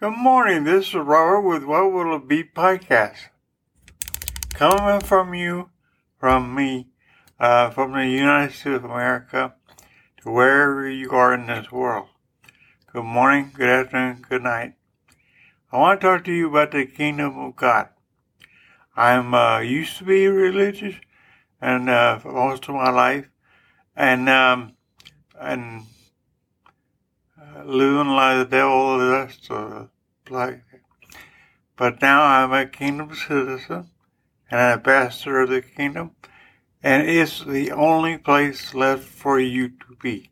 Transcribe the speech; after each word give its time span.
Good 0.00 0.16
morning. 0.16 0.64
This 0.64 0.88
is 0.88 0.94
Robert 0.94 1.42
with 1.42 1.64
What 1.64 1.92
Will 1.92 2.16
It 2.16 2.26
Be 2.26 2.42
podcast. 2.42 3.28
Coming 4.54 5.00
from 5.00 5.34
you, 5.34 5.68
from 6.18 6.54
me, 6.54 6.88
uh, 7.38 7.68
from 7.68 7.92
the 7.92 8.06
United 8.06 8.54
States 8.54 8.76
of 8.76 8.86
America 8.86 9.56
to 10.22 10.30
wherever 10.30 10.88
you 10.88 11.10
are 11.10 11.34
in 11.34 11.48
this 11.48 11.70
world. 11.70 12.08
Good 12.90 13.04
morning, 13.04 13.50
good 13.52 13.68
afternoon, 13.68 14.24
good 14.26 14.42
night. 14.42 14.72
I 15.70 15.76
want 15.76 16.00
to 16.00 16.06
talk 16.06 16.24
to 16.24 16.32
you 16.32 16.48
about 16.48 16.70
the 16.70 16.86
kingdom 16.86 17.38
of 17.38 17.56
God. 17.56 17.90
I'm 18.96 19.34
uh, 19.34 19.58
used 19.58 19.98
to 19.98 20.04
be 20.04 20.26
religious, 20.28 20.94
and 21.60 21.90
uh, 21.90 22.20
for 22.20 22.32
most 22.32 22.66
of 22.70 22.74
my 22.74 22.88
life, 22.88 23.28
and 23.94 24.30
um, 24.30 24.76
and 25.38 25.82
living 27.64 28.08
like 28.08 28.38
the 28.38 28.56
devil, 28.56 28.98
the 28.98 29.10
rest 29.10 29.50
of 29.50 29.88
like. 30.28 30.62
But 31.76 32.02
now 32.02 32.22
I'm 32.22 32.52
a 32.52 32.66
kingdom 32.66 33.14
citizen 33.14 33.90
and 34.50 34.60
an 34.60 34.72
ambassador 34.72 35.40
of 35.40 35.50
the 35.50 35.62
kingdom, 35.62 36.12
and 36.82 37.08
it's 37.08 37.44
the 37.44 37.72
only 37.72 38.18
place 38.18 38.74
left 38.74 39.04
for 39.04 39.40
you 39.40 39.68
to 39.68 39.96
be. 40.00 40.30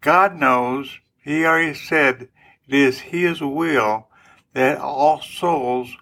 God 0.00 0.36
knows, 0.36 0.98
He 1.22 1.44
already 1.44 1.74
said, 1.74 2.28
it 2.68 2.74
is 2.74 3.00
His 3.00 3.40
will 3.40 4.08
that 4.52 4.78
all 4.78 5.20
souls 5.20 5.96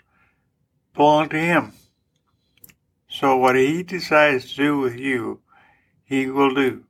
belong 0.94 1.28
to 1.30 1.38
Him. 1.38 1.72
So 3.08 3.36
what 3.36 3.56
He 3.56 3.82
decides 3.82 4.50
to 4.50 4.56
do 4.56 4.78
with 4.78 4.96
you, 4.96 5.40
He 6.04 6.30
will 6.30 6.54
do. 6.54 6.84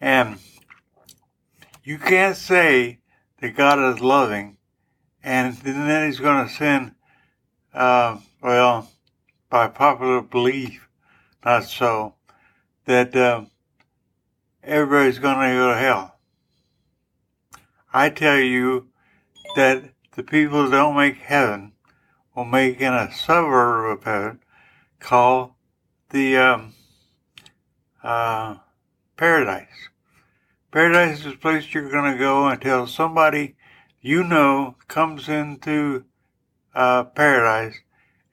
And 0.00 0.38
you 1.82 1.98
can't 1.98 2.36
say 2.36 3.00
that 3.40 3.56
God 3.56 3.78
is 3.94 4.00
loving 4.00 4.56
and 5.22 5.56
then 5.58 6.06
He's 6.06 6.20
going 6.20 6.46
to 6.46 6.52
send, 6.52 6.94
uh, 7.74 8.18
well, 8.42 8.90
by 9.48 9.68
popular 9.68 10.22
belief, 10.22 10.88
not 11.44 11.64
so, 11.64 12.14
that 12.84 13.14
uh, 13.14 13.44
everybody's 14.62 15.18
going 15.18 15.38
to 15.38 15.56
go 15.56 15.70
to 15.72 15.78
hell. 15.78 16.16
I 17.92 18.10
tell 18.10 18.38
you 18.38 18.88
that 19.56 19.82
the 20.12 20.22
people 20.22 20.64
who 20.64 20.70
don't 20.70 20.96
make 20.96 21.16
heaven 21.16 21.72
will 22.34 22.44
make 22.44 22.80
in 22.80 22.92
a 22.92 23.12
suburb 23.12 23.98
of 23.98 24.04
heaven 24.04 24.40
called 25.00 25.52
the 26.10 26.36
um, 26.36 26.74
uh, 28.02 28.56
paradise. 29.16 29.88
Paradise 30.70 31.26
is 31.26 31.34
a 31.34 31.36
place 31.36 31.74
you're 31.74 31.90
going 31.90 32.12
to 32.12 32.18
go 32.18 32.46
until 32.46 32.86
somebody 32.86 33.56
you 34.00 34.22
know 34.22 34.76
comes 34.86 35.28
into 35.28 36.04
uh, 36.76 37.02
paradise 37.02 37.80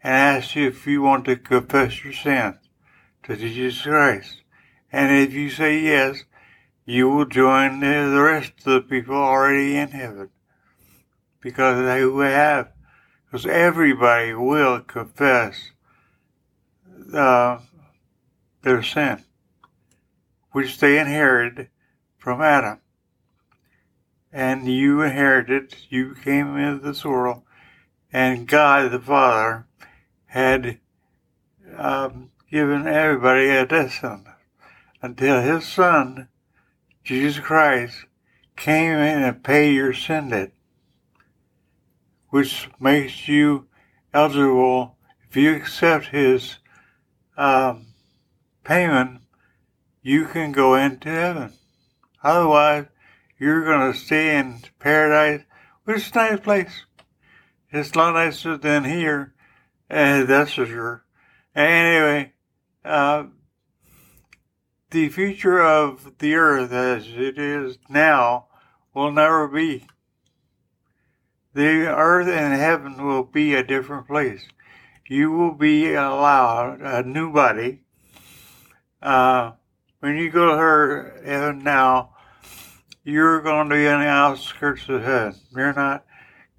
and 0.03 0.13
asks 0.13 0.55
you 0.55 0.67
if 0.67 0.85
you 0.85 1.01
want 1.01 1.25
to 1.25 1.35
confess 1.35 2.03
your 2.03 2.13
sins 2.13 2.57
to 3.23 3.35
Jesus 3.35 3.81
Christ. 3.81 4.43
And 4.91 5.11
if 5.11 5.33
you 5.33 5.49
say 5.49 5.79
yes, 5.79 6.25
you 6.85 7.09
will 7.09 7.25
join 7.25 7.79
the 7.79 8.21
rest 8.21 8.53
of 8.59 8.63
the 8.65 8.81
people 8.81 9.15
already 9.15 9.75
in 9.75 9.89
heaven 9.89 10.29
because 11.41 11.83
they 11.83 12.05
will 12.05 12.21
have, 12.21 12.71
because 13.25 13.47
everybody 13.47 14.35
will 14.35 14.81
confess 14.81 15.71
uh, 17.11 17.57
their 18.61 18.83
sin, 18.83 19.23
which 20.51 20.77
they 20.77 20.99
inherited 20.99 21.69
from 22.17 22.41
Adam. 22.41 22.79
And 24.31 24.67
you 24.67 25.01
inherited, 25.01 25.75
you 25.89 26.15
came 26.15 26.57
into 26.57 26.85
this 26.85 27.05
world, 27.05 27.43
and 28.11 28.47
God 28.47 28.91
the 28.91 28.99
Father 28.99 29.65
had 30.25 30.79
um, 31.75 32.31
given 32.51 32.87
everybody 32.87 33.49
a 33.49 33.65
descendant 33.65 34.35
until 35.01 35.41
his 35.41 35.65
Son, 35.65 36.27
Jesus 37.03 37.39
Christ, 37.39 38.05
came 38.55 38.93
in 38.93 39.23
and 39.23 39.43
paid 39.43 39.75
your 39.75 39.93
sin 39.93 40.29
debt, 40.29 40.51
which 42.29 42.69
makes 42.79 43.27
you 43.27 43.67
eligible 44.13 44.97
if 45.29 45.35
you 45.35 45.55
accept 45.55 46.07
his 46.07 46.57
um, 47.37 47.87
payment, 48.63 49.21
you 50.01 50.25
can 50.25 50.51
go 50.51 50.75
into 50.75 51.09
heaven. 51.09 51.53
Otherwise, 52.23 52.85
you're 53.39 53.63
going 53.63 53.91
to 53.91 53.97
stay 53.97 54.37
in 54.37 54.59
paradise, 54.79 55.43
which 55.83 55.97
is 55.97 56.11
a 56.11 56.15
nice 56.15 56.39
place. 56.39 56.85
It's 57.71 57.91
a 57.91 57.97
lot 57.97 58.13
nicer 58.13 58.57
than 58.57 58.85
here, 58.85 59.33
and 59.89 60.27
that's 60.27 60.53
for 60.53 60.65
sure. 60.65 61.05
Anyway, 61.55 62.33
uh, 62.85 63.25
the 64.89 65.09
future 65.09 65.61
of 65.61 66.17
the 66.19 66.35
earth 66.35 66.71
as 66.71 67.07
it 67.07 67.37
is 67.37 67.77
now 67.89 68.47
will 68.93 69.11
never 69.11 69.47
be. 69.47 69.85
The 71.53 71.87
earth 71.87 72.27
and 72.27 72.53
heaven 72.53 73.03
will 73.03 73.23
be 73.23 73.53
a 73.53 73.63
different 73.63 74.07
place. 74.07 74.47
You 75.07 75.31
will 75.31 75.53
be 75.53 75.93
allowed 75.93 76.81
a 76.81 77.03
new 77.03 77.31
body. 77.31 77.81
Uh, 79.01 79.53
when 80.07 80.15
you 80.15 80.29
go 80.29 80.51
to 80.51 80.55
her 80.55 81.21
heaven 81.25 81.59
now, 81.65 82.11
you're 83.03 83.41
going 83.41 83.67
to 83.67 83.75
be 83.75 83.85
on 83.89 83.99
the 83.99 84.07
outskirts 84.07 84.87
of 84.87 85.03
heaven. 85.03 85.35
You're 85.53 85.73
not 85.73 86.05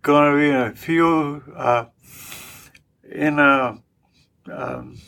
going 0.03 0.33
to 0.33 0.39
be 0.39 0.51
in 0.51 0.55
a 0.55 0.75
few, 0.75 1.43
uh, 1.57 1.87
in 3.11 3.39
a, 3.39 3.79
um, 4.53 4.99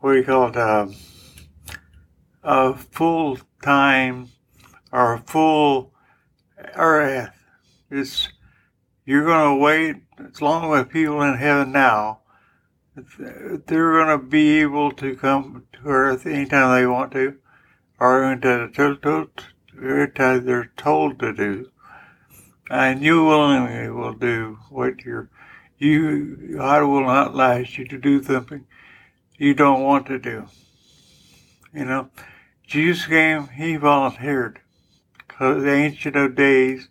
what 0.00 0.12
do 0.12 0.18
you 0.18 0.24
call 0.24 0.48
it, 0.48 0.56
um, 0.58 0.94
a 2.42 2.74
full 2.74 3.38
time 3.62 4.28
or 4.92 5.16
full 5.24 5.90
earth. 6.74 7.30
It's, 7.90 8.28
you're 9.06 9.24
going 9.24 9.56
to 9.56 9.62
wait 9.62 9.96
as 10.18 10.42
long 10.42 10.74
as 10.74 10.86
people 10.88 11.22
in 11.22 11.38
heaven 11.38 11.72
now, 11.72 12.20
they're 12.96 13.92
going 13.92 14.08
to 14.08 14.24
be 14.24 14.60
able 14.60 14.92
to 14.92 15.16
come 15.16 15.64
to 15.72 15.80
earth 15.84 16.26
anytime 16.26 16.74
they 16.74 16.86
want 16.86 17.12
to, 17.12 17.36
or 17.98 18.32
into 18.32 18.70
time 20.14 20.44
they're 20.44 20.72
told 20.76 21.18
to 21.18 21.32
do. 21.32 21.70
And 22.70 23.02
you 23.02 23.24
willingly 23.24 23.90
will 23.90 24.14
do 24.14 24.58
what 24.70 25.04
you're, 25.04 25.28
you, 25.78 26.56
God 26.56 26.84
will 26.84 27.02
not 27.04 27.38
ask 27.38 27.78
you 27.78 27.84
to 27.86 27.98
do 27.98 28.22
something 28.22 28.66
you 29.36 29.54
don't 29.54 29.82
want 29.82 30.06
to 30.06 30.18
do. 30.18 30.46
You 31.72 31.84
know, 31.84 32.10
Jesus 32.66 33.06
came, 33.06 33.48
he 33.48 33.76
volunteered. 33.76 34.60
Because 35.26 35.64
the 35.64 35.72
Ancient 35.72 36.14
of 36.14 36.36
Days, 36.36 36.88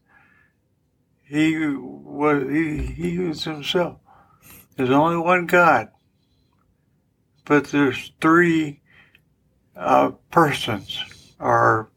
he 1.23 1.57
was, 1.57 2.43
he, 2.49 2.77
he 2.77 3.19
was 3.19 3.45
himself. 3.45 3.99
There's 4.75 4.89
only 4.89 5.17
one 5.17 5.45
God. 5.45 5.89
But 7.45 7.65
there's 7.65 8.11
three 8.21 8.81
uh, 9.75 10.11
persons, 10.31 11.03
or 11.39 11.89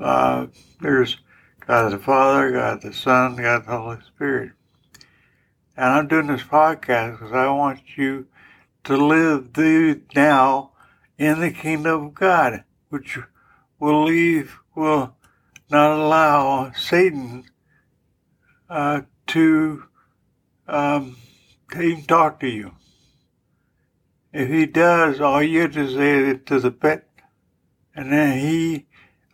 uh, 0.00 0.46
there's 0.80 1.18
God 1.60 1.92
the 1.92 1.98
Father, 1.98 2.52
God 2.52 2.82
the 2.82 2.92
Son, 2.92 3.36
God 3.36 3.66
the 3.66 3.70
Holy 3.70 3.98
Spirit. 4.06 4.52
And 5.76 5.86
I'm 5.86 6.08
doing 6.08 6.26
this 6.26 6.42
podcast 6.42 7.18
because 7.18 7.32
I 7.32 7.48
want 7.48 7.80
you 7.96 8.26
to 8.84 8.96
live 8.96 9.52
the 9.54 10.00
now 10.14 10.72
in 11.18 11.40
the 11.40 11.50
kingdom 11.50 12.06
of 12.06 12.14
God, 12.14 12.64
which 12.88 13.18
will 13.78 14.04
leave, 14.04 14.58
will 14.74 15.16
not 15.70 15.98
allow 15.98 16.72
Satan 16.72 17.44
uh, 18.70 19.02
to 19.28 19.84
um, 20.68 21.16
even 21.74 22.04
talk 22.04 22.40
to 22.40 22.48
you. 22.48 22.72
If 24.36 24.50
he 24.50 24.66
does, 24.66 25.18
all 25.18 25.42
you 25.42 25.62
have 25.62 25.72
to 25.72 25.88
say 25.88 26.28
it 26.28 26.44
to 26.48 26.60
the 26.60 26.70
pit, 26.70 27.08
and 27.94 28.12
then 28.12 28.38
he 28.38 28.84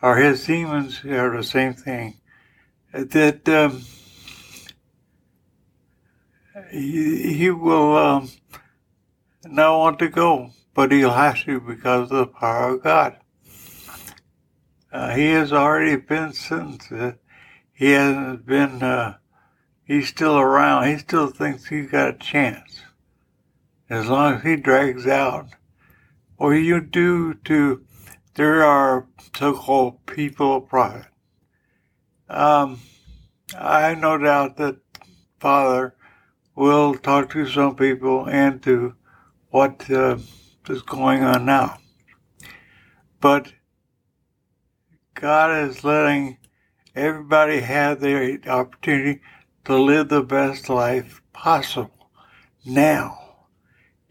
or 0.00 0.16
his 0.16 0.46
demons 0.46 1.04
are 1.04 1.36
the 1.36 1.42
same 1.42 1.74
thing. 1.74 2.20
That 2.92 3.48
um, 3.48 3.82
he, 6.70 7.34
he 7.34 7.50
will 7.50 7.96
um, 7.96 8.30
not 9.44 9.76
want 9.76 9.98
to 9.98 10.08
go, 10.08 10.50
but 10.72 10.92
he'll 10.92 11.10
have 11.10 11.42
to 11.46 11.60
because 11.60 12.12
of 12.12 12.18
the 12.18 12.26
power 12.28 12.74
of 12.74 12.84
God. 12.84 13.16
Uh, 14.92 15.16
he 15.16 15.30
has 15.30 15.52
already 15.52 15.96
been 15.96 16.32
sentenced. 16.32 17.16
He 17.72 17.90
hasn't 17.90 18.46
been, 18.46 18.80
uh, 18.80 19.16
he's 19.82 20.10
still 20.10 20.38
around. 20.38 20.86
He 20.86 20.98
still 20.98 21.26
thinks 21.26 21.66
he's 21.66 21.90
got 21.90 22.10
a 22.10 22.18
chance. 22.18 22.82
As 23.90 24.08
long 24.08 24.34
as 24.34 24.42
he 24.42 24.56
drags 24.56 25.06
out. 25.06 25.48
What 26.36 26.50
you 26.50 26.80
do 26.80 27.34
to, 27.34 27.84
there 28.34 28.64
are 28.64 29.06
so-called 29.36 30.06
people 30.06 30.56
of 30.56 30.68
prophet. 30.68 31.06
Um, 32.28 32.80
I 33.56 33.80
have 33.88 33.98
no 33.98 34.18
doubt 34.18 34.56
that 34.56 34.78
Father 35.38 35.94
will 36.54 36.94
talk 36.94 37.30
to 37.30 37.46
some 37.46 37.76
people 37.76 38.26
and 38.28 38.62
to 38.62 38.94
what 39.50 39.90
uh, 39.90 40.18
is 40.68 40.82
going 40.82 41.22
on 41.22 41.44
now. 41.44 41.78
But 43.20 43.52
God 45.14 45.68
is 45.68 45.84
letting 45.84 46.38
everybody 46.94 47.60
have 47.60 48.00
the 48.00 48.40
opportunity 48.48 49.20
to 49.64 49.76
live 49.76 50.08
the 50.08 50.22
best 50.22 50.68
life 50.68 51.22
possible. 51.32 52.10
Now, 52.64 53.21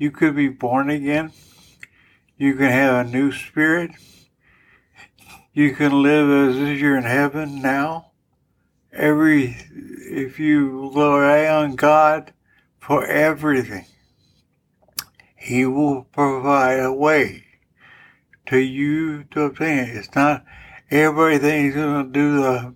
you 0.01 0.09
could 0.09 0.35
be 0.35 0.47
born 0.47 0.89
again. 0.89 1.31
You 2.35 2.55
can 2.55 2.71
have 2.71 3.05
a 3.05 3.09
new 3.11 3.31
spirit. 3.31 3.91
You 5.53 5.75
can 5.75 6.01
live 6.01 6.27
as 6.27 6.57
if 6.57 6.79
you're 6.79 6.97
in 6.97 7.03
heaven 7.03 7.61
now. 7.61 8.13
Every, 8.91 9.57
if 9.69 10.39
you 10.39 10.89
rely 10.89 11.45
on 11.45 11.75
God 11.75 12.33
for 12.79 13.05
everything, 13.05 13.85
He 15.35 15.67
will 15.67 16.05
provide 16.05 16.79
a 16.79 16.91
way 16.91 17.43
to 18.47 18.57
you 18.57 19.25
to 19.25 19.41
obtain 19.41 19.77
it. 19.77 19.97
It's 19.97 20.15
not 20.15 20.43
everybody 20.89 21.37
thinks 21.37 21.75
going 21.75 22.07
to 22.07 22.11
do 22.11 22.41
the, 22.41 22.75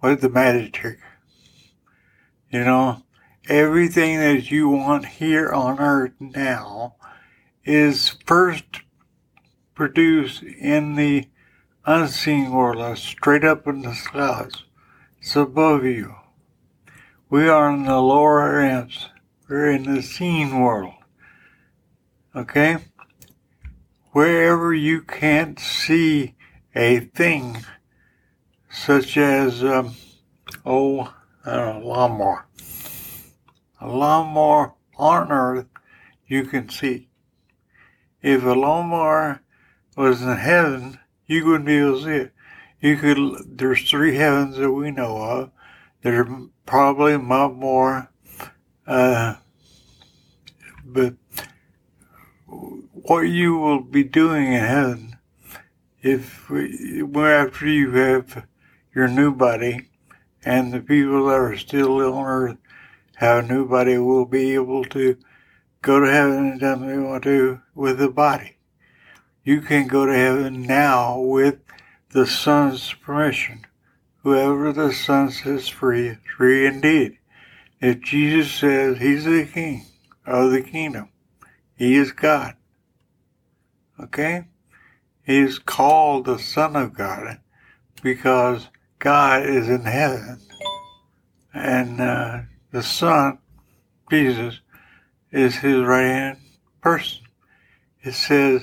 what 0.00 0.20
the 0.20 0.28
magic 0.28 0.72
trick. 0.72 0.98
You 2.50 2.64
know, 2.64 3.04
everything 3.48 4.18
that 4.18 4.50
you 4.50 4.68
want 4.68 5.06
here 5.06 5.50
on 5.50 5.78
earth 5.78 6.12
now 6.18 6.96
is 7.64 8.16
first 8.24 8.64
produced 9.74 10.42
in 10.42 10.94
the 10.94 11.28
unseen 11.84 12.50
world, 12.50 12.96
straight 12.98 13.44
up 13.44 13.66
in 13.66 13.82
the 13.82 13.98
clouds. 14.06 14.64
It's 15.20 15.36
above 15.36 15.84
you. 15.84 16.14
We 17.28 17.48
are 17.48 17.70
in 17.70 17.84
the 17.84 18.00
lower 18.00 18.58
realms. 18.58 19.08
We're 19.48 19.70
in 19.70 19.94
the 19.94 20.02
seen 20.02 20.60
world. 20.60 20.94
Okay? 22.34 22.78
Wherever 24.12 24.72
you 24.72 25.02
can't 25.02 25.58
see 25.58 26.34
a 26.74 27.00
thing, 27.00 27.64
such 28.70 29.16
as, 29.16 29.62
um, 29.64 29.94
oh, 30.64 31.12
I 31.44 31.56
don't 31.56 31.80
know, 31.80 31.88
lawnmower. 31.88 32.46
A 33.84 33.88
lawnmower 33.88 34.72
on 34.96 35.30
earth 35.30 35.66
you 36.26 36.44
can 36.44 36.70
see. 36.70 37.10
If 38.22 38.42
a 38.42 38.54
lawnmower 38.54 39.42
was 39.94 40.22
in 40.22 40.38
heaven, 40.38 40.98
you 41.26 41.44
wouldn't 41.44 41.66
be 41.66 41.76
able 41.76 41.98
to 41.98 42.04
see 42.04 42.10
it. 42.10 42.32
You 42.80 42.96
could, 42.96 43.58
there's 43.58 43.88
three 43.88 44.16
heavens 44.16 44.56
that 44.56 44.72
we 44.72 44.90
know 44.90 45.18
of. 45.18 45.50
There's 46.00 46.26
probably 46.64 47.18
much 47.18 47.52
more, 47.52 48.10
uh, 48.86 49.34
but 50.86 51.16
what 52.46 53.20
you 53.20 53.58
will 53.58 53.82
be 53.82 54.02
doing 54.02 54.54
in 54.54 54.64
heaven 54.64 55.18
if 56.00 56.50
after 56.50 57.66
you 57.66 57.90
have 57.90 58.46
your 58.94 59.08
new 59.08 59.30
body 59.30 59.90
and 60.42 60.72
the 60.72 60.80
people 60.80 61.26
that 61.26 61.34
are 61.34 61.56
still 61.58 62.00
on 62.00 62.24
earth 62.24 62.56
have 63.16 63.44
a 63.44 63.46
new 63.46 63.68
body 63.68 63.98
will 63.98 64.24
be 64.24 64.54
able 64.54 64.84
to 64.86 65.16
go 65.82 66.00
to 66.00 66.10
heaven 66.10 66.48
anytime 66.48 66.86
they 66.86 66.98
want 66.98 67.24
to 67.24 67.60
with 67.74 67.98
the 67.98 68.08
body. 68.08 68.56
You 69.44 69.60
can 69.60 69.86
go 69.86 70.06
to 70.06 70.14
heaven 70.14 70.62
now 70.62 71.18
with 71.20 71.58
the 72.10 72.26
Son's 72.26 72.94
permission. 72.94 73.66
Whoever 74.22 74.72
the 74.72 74.92
Son 74.92 75.30
sets 75.30 75.68
free 75.68 76.16
free 76.36 76.66
indeed. 76.66 77.18
If 77.80 78.00
Jesus 78.00 78.50
says 78.50 78.98
he's 78.98 79.24
the 79.24 79.44
king 79.44 79.84
of 80.24 80.50
the 80.50 80.62
kingdom, 80.62 81.10
he 81.76 81.96
is 81.96 82.12
God. 82.12 82.54
Okay? 84.00 84.46
He 85.24 85.38
is 85.38 85.58
called 85.58 86.24
the 86.24 86.38
Son 86.38 86.76
of 86.76 86.94
God 86.94 87.40
because 88.02 88.68
God 88.98 89.44
is 89.44 89.68
in 89.68 89.84
heaven. 89.84 90.40
And 91.52 92.00
uh, 92.00 92.40
the 92.74 92.82
Son, 92.82 93.38
Jesus, 94.10 94.60
is 95.30 95.54
his 95.54 95.80
right 95.82 96.02
hand 96.02 96.38
person. 96.80 97.22
It 98.02 98.14
says 98.14 98.62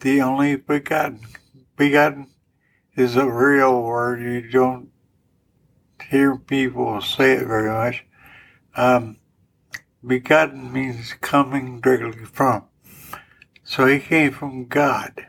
the 0.00 0.20
only 0.20 0.56
begotten. 0.56 1.20
Begotten 1.74 2.28
is 2.94 3.16
a 3.16 3.26
real 3.26 3.80
word. 3.80 4.20
You 4.20 4.42
don't 4.50 4.90
hear 6.10 6.36
people 6.36 7.00
say 7.00 7.32
it 7.32 7.46
very 7.46 7.70
much. 7.70 8.04
Um, 8.76 9.16
begotten 10.06 10.70
means 10.70 11.14
coming 11.22 11.80
directly 11.80 12.26
from. 12.26 12.64
So 13.62 13.86
he 13.86 14.00
came 14.00 14.32
from 14.32 14.66
God 14.66 15.28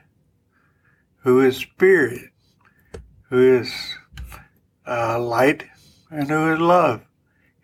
who 1.20 1.40
is 1.40 1.56
spirit, 1.56 2.32
who 3.30 3.60
is 3.62 3.74
uh, 4.86 5.18
light, 5.18 5.64
and 6.12 6.28
who 6.28 6.54
is 6.54 6.60
love. 6.60 7.00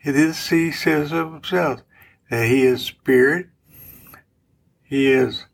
This 0.04 0.50
he 0.50 0.72
says 0.72 1.12
of 1.12 1.32
himself 1.32 1.82
that 2.30 2.48
he 2.48 2.64
is 2.64 2.84
spirit. 2.84 3.50
He 4.84 5.12
is 5.12 5.46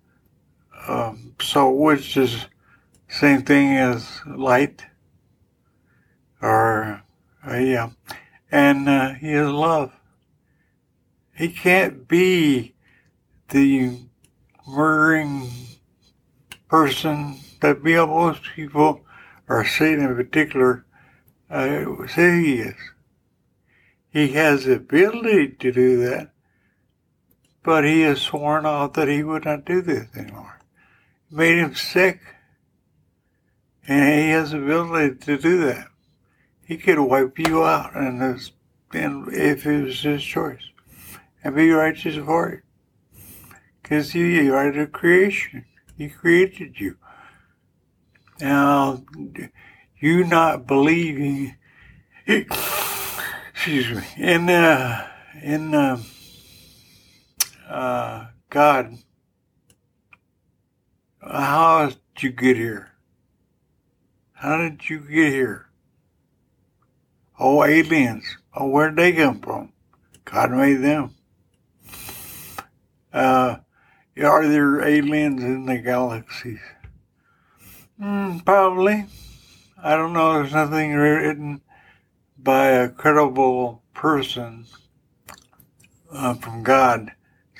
um, 0.88 1.36
so, 1.42 1.70
which 1.70 2.16
is 2.16 2.46
same 3.10 3.42
thing 3.42 3.76
as 3.76 4.22
light, 4.26 4.86
or 6.42 7.04
uh, 7.46 7.56
yeah, 7.56 7.90
and 8.52 8.88
uh, 8.88 9.14
he 9.14 9.32
is 9.32 9.50
love. 9.50 9.92
He 11.36 11.50
can't 11.50 12.08
be 12.08 12.74
the 13.50 14.00
murdering 14.68 15.50
person 16.70 17.38
that 17.62 17.84
be 17.84 17.96
most 17.96 18.44
people, 18.56 19.02
or 19.48 19.66
Satan 19.66 20.06
in 20.06 20.16
particular, 20.16 20.86
uh, 21.50 22.08
say 22.08 22.42
he 22.42 22.54
is. 22.60 22.76
He 24.18 24.30
has 24.30 24.66
the 24.66 24.78
ability 24.78 25.50
to 25.60 25.72
do 25.72 26.00
that, 26.10 26.32
but 27.62 27.86
he 27.86 28.02
has 28.02 28.20
sworn 28.20 28.66
off 28.66 28.94
that 28.94 29.08
he 29.08 29.22
would 29.22 29.46
not 29.46 29.64
do 29.64 29.80
this 29.80 30.08
anymore. 30.16 30.60
It 31.30 31.38
made 31.38 31.60
him 31.60 31.76
sick, 31.76 32.22
and 33.88 34.20
he 34.20 34.30
has 34.30 34.50
the 34.50 34.58
ability 34.58 35.18
to 35.26 35.38
do 35.38 35.64
that. 35.68 35.90
He 36.66 36.78
could 36.78 36.98
wipe 36.98 37.38
you 37.38 37.64
out, 37.64 37.96
and, 37.96 38.20
and 38.92 39.28
if 39.32 39.68
it 39.68 39.84
was 39.84 40.02
his 40.02 40.24
choice, 40.24 40.64
and 41.44 41.56
be 41.56 41.70
righteous 41.70 42.16
for 42.16 42.50
it, 42.50 42.64
because 43.84 44.16
you 44.16 44.52
are 44.56 44.72
the 44.72 44.88
creation. 44.88 45.64
He 45.96 46.10
created 46.10 46.80
you. 46.80 46.98
Now, 48.40 49.04
you 50.00 50.24
not 50.24 50.66
believing, 50.66 51.56
excuse 53.68 53.98
me, 53.98 54.24
in 54.24 54.50
uh, 54.50 55.06
in 55.44 55.76
uh, 55.76 56.02
uh, 57.68 58.28
God. 58.50 58.98
How 61.22 61.88
did 61.88 62.24
you 62.24 62.30
get 62.30 62.56
here? 62.56 62.92
How 64.32 64.56
did 64.56 64.90
you 64.90 65.00
get 65.00 65.34
here? 65.34 65.66
Oh, 67.38 67.66
aliens. 67.66 68.38
Oh, 68.56 68.70
where'd 68.70 68.96
they 68.96 69.12
come 69.12 69.42
from? 69.42 69.74
God 70.24 70.52
made 70.52 70.76
them. 70.76 71.14
Uh, 73.12 73.58
are 74.24 74.48
there 74.48 74.82
aliens 74.82 75.44
in 75.44 75.66
the 75.66 75.80
galaxies? 75.80 76.62
Mm, 78.02 78.46
probably. 78.46 79.08
I 79.84 79.96
don't 79.98 80.14
know. 80.14 80.36
There's 80.36 80.54
nothing 80.54 80.94
written 80.94 81.62
by 82.48 82.68
a 82.68 82.88
credible 82.88 83.84
person 83.94 84.66
uh, 86.14 86.34
from 86.34 86.64
God 86.64 87.12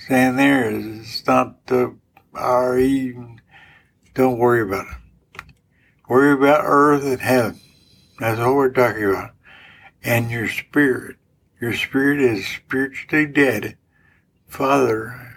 saying 0.08 0.38
there 0.38 0.72
is. 0.72 1.00
It's 1.00 1.28
not 1.28 1.68
the 1.68 1.98
our 2.34 2.80
even. 2.80 3.42
Don't 4.14 4.38
worry 4.38 4.62
about 4.62 4.86
it. 4.86 5.42
Worry 6.08 6.32
about 6.32 6.64
earth 6.64 7.04
and 7.04 7.20
heaven. 7.20 7.60
That's 8.22 8.40
what 8.40 8.56
we're 8.56 8.72
talking 8.72 9.10
about. 9.10 9.32
And 10.06 10.32
your 10.32 10.48
spirit. 10.48 11.18
Your 11.60 11.74
spirit 11.74 12.22
is 12.22 12.48
spiritually 12.48 13.26
dead. 13.26 13.78
Father 14.48 15.36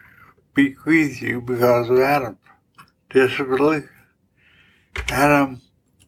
bequeath 0.54 1.20
you 1.20 1.40
because 1.40 1.90
of 1.90 1.98
Adam. 1.98 2.38
Disbelief. 3.12 3.90
Adam 5.08 5.60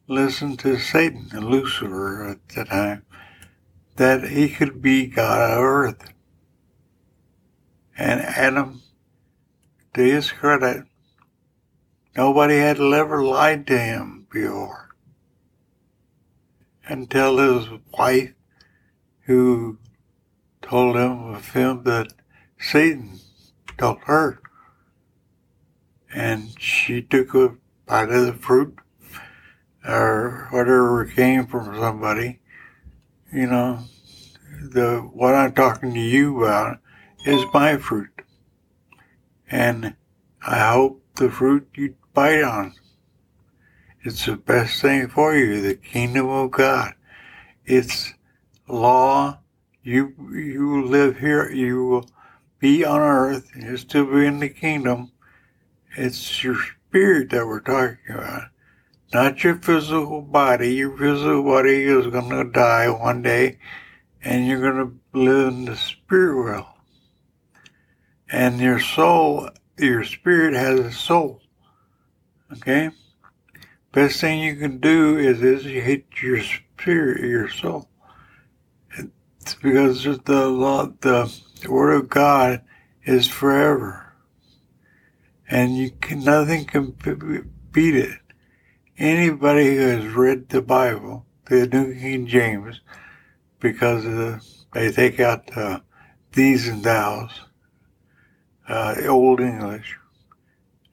listened 0.06 0.60
to 0.60 0.78
Satan 0.78 1.28
and 1.32 1.46
Lucifer 1.46 2.24
at 2.28 2.48
the 2.50 2.64
time 2.64 3.02
that 3.96 4.28
he 4.28 4.48
could 4.48 4.80
be 4.80 5.06
God 5.06 5.50
of 5.50 5.62
earth. 5.62 6.12
And 7.96 8.20
Adam, 8.20 8.82
to 9.94 10.02
his 10.02 10.32
credit, 10.32 10.84
nobody 12.16 12.58
had 12.58 12.80
ever 12.80 13.22
lied 13.22 13.66
to 13.66 13.78
him 13.78 14.26
before 14.32 14.82
until 16.86 17.36
his 17.38 17.68
wife 17.96 18.32
who 19.26 19.78
told 20.60 20.96
him 20.96 21.34
a 21.34 21.40
film 21.40 21.84
that 21.84 22.12
Satan 22.58 23.20
told 23.78 23.98
her. 24.04 24.40
And 26.14 26.60
she 26.60 27.02
took 27.02 27.34
a 27.34 27.56
bite 27.86 28.10
of 28.10 28.26
the 28.26 28.32
fruit 28.32 28.78
or 29.86 30.48
whatever 30.50 31.04
came 31.06 31.46
from 31.46 31.74
somebody. 31.78 32.40
You 33.32 33.46
know, 33.46 33.84
the 34.60 35.08
what 35.10 35.34
I'm 35.34 35.54
talking 35.54 35.94
to 35.94 36.00
you 36.00 36.44
about 36.44 36.80
is 37.24 37.46
my 37.54 37.78
fruit. 37.78 38.10
And 39.50 39.96
I 40.46 40.70
hope 40.72 41.02
the 41.14 41.30
fruit 41.30 41.66
you 41.74 41.94
bite 42.12 42.42
on. 42.42 42.74
It's 44.02 44.26
the 44.26 44.36
best 44.36 44.82
thing 44.82 45.08
for 45.08 45.34
you, 45.34 45.62
the 45.62 45.76
kingdom 45.76 46.28
of 46.28 46.50
God. 46.50 46.92
It's 47.64 48.12
law. 48.68 49.38
You 49.82 50.14
you 50.30 50.84
live 50.84 51.18
here, 51.18 51.50
you 51.50 51.86
will 51.86 52.10
be 52.58 52.84
on 52.84 53.00
earth, 53.00 53.50
you 53.56 53.78
still 53.78 54.06
be 54.06 54.26
in 54.26 54.40
the 54.40 54.50
kingdom. 54.50 55.10
It's 55.96 56.44
your 56.44 56.56
spirit 56.56 57.30
that 57.30 57.46
we're 57.46 57.60
talking 57.60 57.96
about. 58.10 58.42
Not 59.12 59.44
your 59.44 59.56
physical 59.56 60.22
body. 60.22 60.74
Your 60.74 60.96
physical 60.96 61.42
body 61.42 61.84
is 61.84 62.06
gonna 62.06 62.44
die 62.44 62.88
one 62.88 63.22
day 63.22 63.58
and 64.22 64.46
you're 64.46 64.60
gonna 64.60 64.92
live 65.12 65.48
in 65.48 65.64
the 65.66 65.76
spirit 65.76 66.36
world 66.36 66.66
and 68.32 68.58
your 68.58 68.80
soul, 68.80 69.50
your 69.78 70.02
spirit 70.02 70.54
has 70.54 70.80
a 70.80 70.90
soul. 70.90 71.42
Okay? 72.54 72.90
Best 73.92 74.20
thing 74.20 74.40
you 74.40 74.56
can 74.56 74.78
do 74.78 75.18
is 75.18 75.42
educate 75.42 76.06
your 76.22 76.40
spirit, 76.40 77.20
your 77.20 77.50
soul. 77.50 77.90
It's 79.40 79.54
because 79.56 80.04
the 80.04 80.46
law, 80.48 80.86
the 81.00 81.30
word 81.68 81.92
of 81.92 82.08
God 82.08 82.62
is 83.04 83.28
forever. 83.28 84.14
And 85.50 85.76
you 85.76 85.90
can, 85.90 86.24
nothing 86.24 86.64
can 86.64 86.96
beat 87.70 87.94
it. 87.94 88.18
Anybody 89.02 89.74
who 89.74 89.80
has 89.80 90.14
read 90.14 90.48
the 90.48 90.62
Bible, 90.62 91.26
the 91.46 91.66
New 91.66 91.92
King 91.92 92.24
James, 92.28 92.82
because 93.58 94.04
the, 94.04 94.40
they 94.72 94.92
take 94.92 95.18
out 95.18 95.48
the 95.48 95.82
these 96.30 96.68
and 96.68 96.84
thous, 96.84 97.32
uh, 98.68 98.94
Old 99.08 99.40
English, 99.40 99.98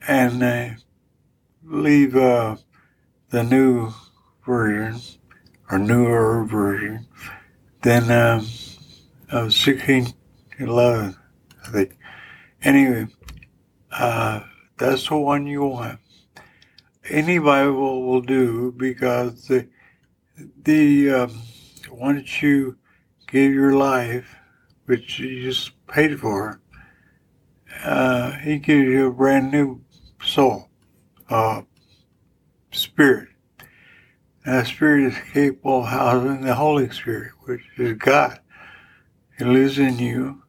and 0.08 0.42
uh, 0.42 0.70
leave 1.64 2.16
uh, 2.16 2.56
the 3.30 3.44
new 3.44 3.94
version 4.44 5.00
or 5.70 5.78
newer 5.78 6.46
version, 6.46 7.06
then 7.84 8.06
um, 8.06 8.40
of 9.30 9.54
1611, 9.54 11.16
I 11.64 11.70
think. 11.70 11.96
Anyway, 12.64 13.08
uh, 13.92 14.40
that's 14.80 15.08
the 15.10 15.16
one 15.16 15.46
you 15.46 15.62
want. 15.62 16.00
Any 17.10 17.40
Bible 17.40 18.04
will 18.04 18.22
do 18.22 18.72
because 18.72 19.48
the 19.48 19.68
the 20.64 21.10
um, 21.10 21.42
once 21.90 22.42
you 22.42 22.78
give 23.28 23.52
your 23.52 23.74
life, 23.74 24.36
which 24.86 25.20
you 25.20 25.42
just 25.42 25.72
paid 25.88 26.20
for, 26.20 26.62
uh, 27.84 28.32
he 28.38 28.58
gives 28.60 28.88
you 28.88 29.08
a 29.08 29.12
brand 29.12 29.52
new 29.52 29.82
soul, 30.24 30.70
uh, 31.30 31.64
spirit. 32.72 33.30
And 34.46 34.56
that 34.56 34.68
spirit 34.68 35.06
is 35.06 35.18
capable 35.34 35.80
of 35.80 35.88
housing 35.88 36.42
the 36.42 36.56
Holy 36.56 36.90
Spirit, 36.90 37.32
which 37.42 37.62
is 37.78 37.98
God. 37.98 38.40
He 39.38 39.46
lives 39.46 39.80
in 39.80 40.00
you 40.00 40.44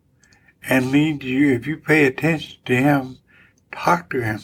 and 0.68 0.90
leads 0.90 1.24
you. 1.24 1.52
If 1.54 1.66
you 1.66 1.76
pay 1.76 2.04
attention 2.04 2.58
to 2.66 2.76
Him, 2.76 3.18
talk 3.72 4.10
to 4.10 4.22
Him. 4.22 4.40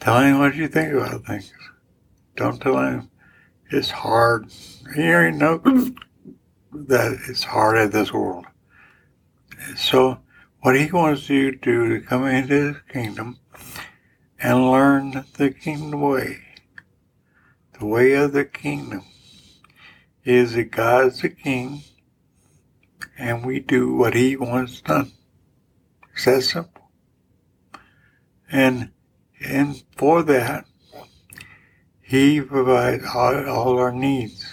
Tell 0.00 0.20
Him 0.20 0.38
what 0.38 0.54
you 0.54 0.68
think 0.68 0.92
about 0.92 1.26
things. 1.26 1.52
Don't 2.36 2.60
tell 2.60 2.78
Him 2.78 3.10
it's 3.70 3.90
hard. 3.90 4.50
He 4.94 5.02
already 5.08 5.36
knows 5.36 5.90
that 6.72 7.18
it's 7.28 7.44
hard 7.44 7.78
in 7.78 7.90
this 7.90 8.12
world. 8.12 8.46
So 9.76 10.20
what 10.60 10.78
he 10.78 10.90
wants 10.90 11.28
you 11.28 11.52
to 11.52 11.56
do 11.58 11.88
to 11.88 12.06
come 12.06 12.26
into 12.26 12.54
his 12.54 12.76
kingdom 12.90 13.38
and 14.38 14.70
learn 14.70 15.24
the 15.34 15.50
kingdom 15.50 16.00
way. 16.00 16.38
The 17.78 17.86
way 17.86 18.12
of 18.12 18.32
the 18.32 18.44
kingdom 18.44 19.04
is 20.24 20.54
that 20.54 20.70
God's 20.70 21.20
the 21.20 21.28
king 21.28 21.82
and 23.18 23.44
we 23.44 23.60
do 23.60 23.94
what 23.94 24.14
he 24.14 24.36
wants 24.36 24.80
done. 24.80 25.12
It's 26.14 26.24
that 26.24 26.42
simple. 26.42 26.90
And 28.50 28.90
and 29.44 29.82
for 29.96 30.22
that, 30.22 30.66
he 32.00 32.40
provides 32.40 33.04
all, 33.14 33.48
all 33.48 33.78
our 33.78 33.92
needs. 33.92 34.46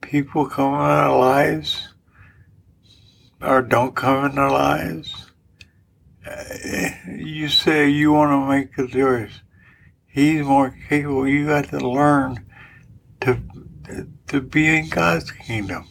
People 0.00 0.46
come 0.46 0.74
in 0.74 0.80
our 0.80 1.18
lives 1.18 1.88
or 3.40 3.62
don't 3.62 3.94
come 3.94 4.30
in 4.30 4.38
our 4.38 4.50
lives. 4.50 5.30
Eh, 6.26 6.94
you 7.16 7.48
say 7.48 7.88
you 7.88 8.12
want 8.12 8.30
to 8.30 8.48
make 8.48 8.76
a 8.78 8.92
choice. 8.92 9.40
He's 10.06 10.44
more 10.44 10.76
capable. 10.88 11.28
You 11.28 11.46
got 11.46 11.68
to 11.68 11.78
learn 11.78 12.44
to 13.20 13.40
to 14.28 14.40
be 14.40 14.66
in 14.66 14.88
God's 14.88 15.30
kingdom. 15.30 15.86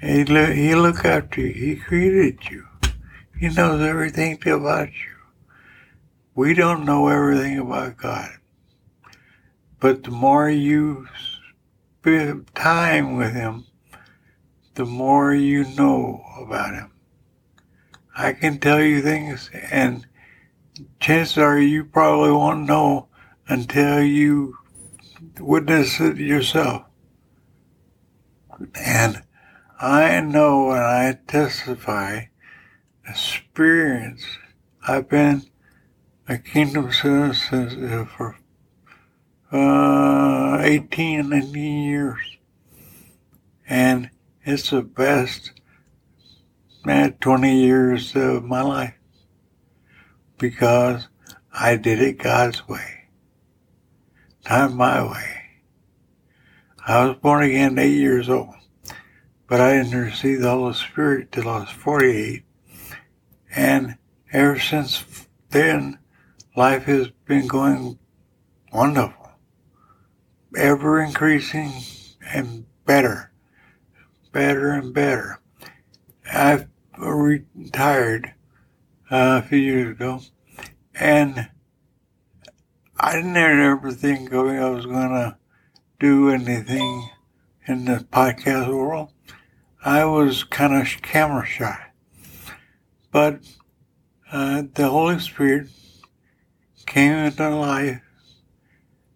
He 0.00 0.24
look, 0.24 0.50
he 0.50 0.74
look 0.74 1.04
after 1.04 1.40
you. 1.40 1.52
He 1.52 1.76
created 1.76 2.38
you. 2.50 2.66
He 3.38 3.48
knows 3.48 3.82
everything 3.82 4.38
about 4.46 4.88
you. 4.88 5.09
We 6.40 6.54
don't 6.54 6.86
know 6.86 7.08
everything 7.08 7.58
about 7.58 7.98
God. 7.98 8.30
But 9.78 10.04
the 10.04 10.10
more 10.10 10.48
you 10.48 11.06
spend 12.00 12.54
time 12.54 13.18
with 13.18 13.34
Him, 13.34 13.66
the 14.72 14.86
more 14.86 15.34
you 15.34 15.64
know 15.74 16.24
about 16.40 16.72
him. 16.72 16.92
I 18.16 18.32
can 18.32 18.58
tell 18.58 18.80
you 18.80 19.02
things, 19.02 19.50
and 19.70 20.06
chances 20.98 21.36
are 21.36 21.58
you 21.58 21.84
probably 21.84 22.32
won't 22.32 22.66
know 22.66 23.08
until 23.46 24.02
you 24.02 24.56
witness 25.38 26.00
it 26.00 26.16
yourself. 26.16 26.84
And 28.74 29.24
I 29.78 30.22
know 30.22 30.70
and 30.70 30.80
I 30.80 31.18
testify, 31.26 32.28
experience, 33.06 34.24
I've 34.88 35.10
been 35.10 35.49
a 36.30 36.38
kingdom 36.38 36.92
citizen 36.92 38.06
for 38.06 38.36
uh, 39.50 40.60
18, 40.62 41.18
and 41.18 41.30
19 41.30 41.82
years. 41.82 42.20
And 43.68 44.10
it's 44.44 44.70
the 44.70 44.82
best 44.82 45.50
man, 46.84 47.14
20 47.20 47.60
years 47.60 48.14
of 48.14 48.44
my 48.44 48.62
life 48.62 48.94
because 50.38 51.08
I 51.52 51.74
did 51.74 52.00
it 52.00 52.18
God's 52.18 52.68
way, 52.68 53.08
not 54.48 54.72
my 54.72 55.02
way. 55.02 55.42
I 56.86 57.06
was 57.06 57.16
born 57.16 57.42
again 57.42 57.76
eight 57.76 57.98
years 57.98 58.28
old, 58.28 58.54
but 59.48 59.60
I 59.60 59.82
didn't 59.82 60.00
receive 60.00 60.42
the 60.42 60.50
Holy 60.50 60.74
Spirit 60.74 61.32
till 61.32 61.48
I 61.48 61.58
was 61.58 61.70
48. 61.70 62.44
And 63.56 63.98
ever 64.32 64.60
since 64.60 65.26
then, 65.50 65.98
life 66.60 66.84
has 66.84 67.08
been 67.24 67.46
going 67.46 67.98
wonderful, 68.70 69.30
ever 70.54 71.00
increasing 71.00 71.72
and 72.34 72.66
better 72.84 73.30
better 74.32 74.72
and 74.72 74.92
better. 74.92 75.40
I 76.26 76.66
retired 76.98 78.34
uh, 79.10 79.40
a 79.42 79.48
few 79.48 79.58
years 79.58 79.90
ago, 79.92 80.20
and 80.94 81.48
I 82.98 83.16
didn't 83.16 83.36
ever 83.36 83.90
think 83.90 84.30
I 84.32 84.70
was 84.70 84.84
going 84.84 85.08
to 85.08 85.36
do 85.98 86.28
anything 86.28 87.08
in 87.66 87.86
the 87.86 88.06
podcast 88.12 88.68
world. 88.68 89.12
I 89.82 90.04
was 90.04 90.44
kind 90.44 90.74
of 90.74 90.86
camera 91.02 91.46
shy. 91.46 91.86
But 93.10 93.40
uh, 94.30 94.64
the 94.74 94.88
Holy 94.88 95.18
Spirit 95.18 95.68
came 96.90 97.12
into 97.12 97.48
life, 97.48 98.02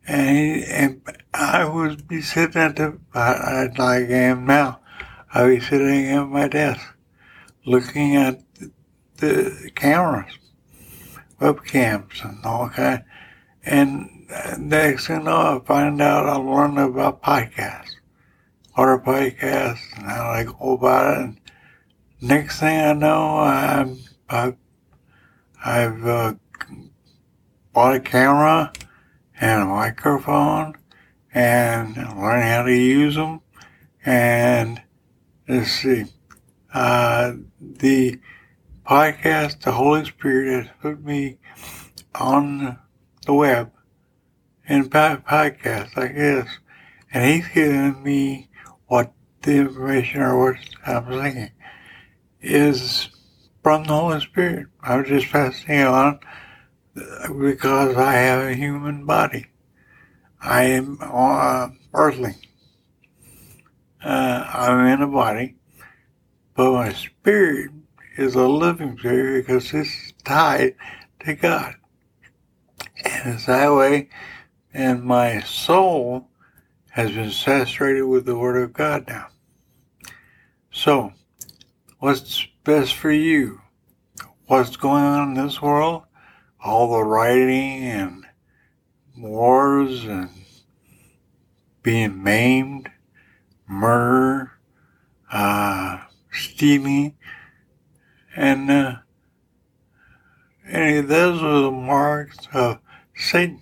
and, 0.07 0.62
and 0.64 1.02
I 1.35 1.64
would 1.64 2.07
be 2.07 2.23
sitting 2.23 2.62
at 2.62 2.76
the, 2.76 2.99
like 3.12 3.81
I 3.81 3.97
am 4.00 4.47
now, 4.47 4.81
I 5.35 5.43
was 5.43 5.66
sitting 5.66 6.07
at 6.07 6.28
my 6.28 6.47
desk 6.47 6.81
looking 7.66 8.14
at 8.14 8.40
the 9.16 9.71
cameras, 9.75 10.38
webcams 11.40 12.25
and 12.25 12.45
all 12.45 12.69
kind. 12.69 13.02
And 13.64 14.28
next 14.59 15.09
thing 15.09 15.19
you 15.19 15.25
know, 15.25 15.61
I 15.61 15.66
find 15.66 16.00
out 16.00 16.28
I 16.28 16.37
learn 16.37 16.78
about 16.78 17.23
podcasts. 17.23 17.97
water 18.76 18.99
podcast 18.99 19.78
and 19.97 20.07
how 20.07 20.31
I 20.31 20.45
go 20.45 20.75
about 20.75 21.16
it. 21.16 21.21
And 21.25 21.40
next 22.21 22.61
thing 22.61 22.81
I 22.81 22.93
know, 22.93 23.38
I'm, 23.38 23.99
I've, 24.28 24.57
I've 25.64 26.07
uh, 26.07 26.35
bought 27.75 27.97
a 27.97 28.00
camera 28.00 28.73
and 29.40 29.62
a 29.62 29.66
microphone 29.66 30.75
and 31.35 31.97
learning 31.97 32.47
how 32.49 32.62
to 32.62 32.73
use 32.73 33.16
them. 33.16 33.40
And 34.07 34.81
let's 35.49 35.73
see, 35.73 36.04
uh, 36.73 37.33
the 37.61 38.21
podcast, 38.87 39.61
the 39.62 39.73
Holy 39.73 40.04
Spirit 40.04 40.66
has 40.66 40.76
put 40.81 41.04
me 41.04 41.38
on 42.14 42.78
the 43.26 43.35
web 43.35 43.73
in 44.69 44.88
podcasts 44.88 45.97
like 45.97 46.14
this, 46.14 46.49
and 47.12 47.25
He's 47.25 47.49
giving 47.49 48.02
me 48.02 48.50
what 48.87 49.12
the 49.43 49.57
information 49.57 50.23
or 50.23 50.38
what 50.38 50.57
I'm 50.87 51.07
thinking 51.07 51.50
is 52.40 53.09
from 53.64 53.85
the 53.85 53.95
Holy 53.95 54.21
Spirit. 54.21 54.69
I'm 54.81 55.04
just 55.04 55.26
passing 55.33 55.75
it 55.75 55.87
on 55.87 56.21
because 56.95 57.97
I 57.97 58.13
have 58.13 58.45
a 58.45 58.55
human 58.55 59.05
body. 59.05 59.47
I 60.41 60.65
am 60.65 60.99
uh, 61.01 61.69
earthly. 61.93 62.35
Uh, 64.03 64.47
I'm 64.53 64.87
in 64.87 65.03
a 65.03 65.07
body, 65.07 65.57
but 66.55 66.73
my 66.73 66.93
spirit 66.93 67.71
is 68.19 68.35
a 68.35 68.47
living 68.47 68.99
spirit 68.99 69.47
because 69.47 69.73
it's 69.73 70.13
tied 70.25 70.77
to 71.21 71.35
God. 71.35 71.75
And 73.05 73.35
it's 73.35 73.47
that 73.47 73.73
way, 73.73 74.11
and 74.73 75.03
my 75.03 75.41
soul 75.41 76.29
has 76.91 77.11
been 77.11 77.31
saturated 77.31 78.03
with 78.03 78.27
the 78.27 78.39
Word 78.39 78.63
of 78.63 78.73
God 78.73 79.07
now. 79.09 79.29
So, 80.71 81.13
what's 81.99 82.47
best 82.65 82.95
for 82.95 83.11
you? 83.11 83.61
What's 84.47 84.77
going 84.77 85.03
on 85.03 85.37
in 85.37 85.47
this 85.47 85.61
world? 85.63 86.03
All 86.64 86.97
the 86.97 87.04
rioting 87.04 87.85
and 87.85 88.25
wars 89.18 90.04
and 90.04 90.30
being 91.83 92.23
maimed, 92.23 92.90
murder, 93.68 94.52
uh, 95.30 95.99
stealing, 96.33 97.14
and 98.35 98.71
uh, 98.71 98.94
those 100.73 101.42
are 101.42 101.61
the 101.61 101.71
marks 101.71 102.49
of 102.52 102.78
Satan. 103.14 103.61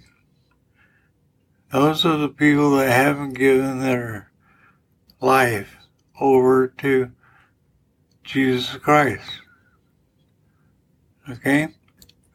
Those 1.73 2.07
are 2.07 2.19
the 2.19 2.29
people 2.29 2.77
that 2.77 2.91
haven't 2.91 3.33
given 3.33 3.81
their 3.81 4.31
life 5.21 5.77
over 6.21 6.69
to 6.69 7.11
Jesus 8.23 8.77
Christ. 8.77 9.29
Okay? 11.29 11.75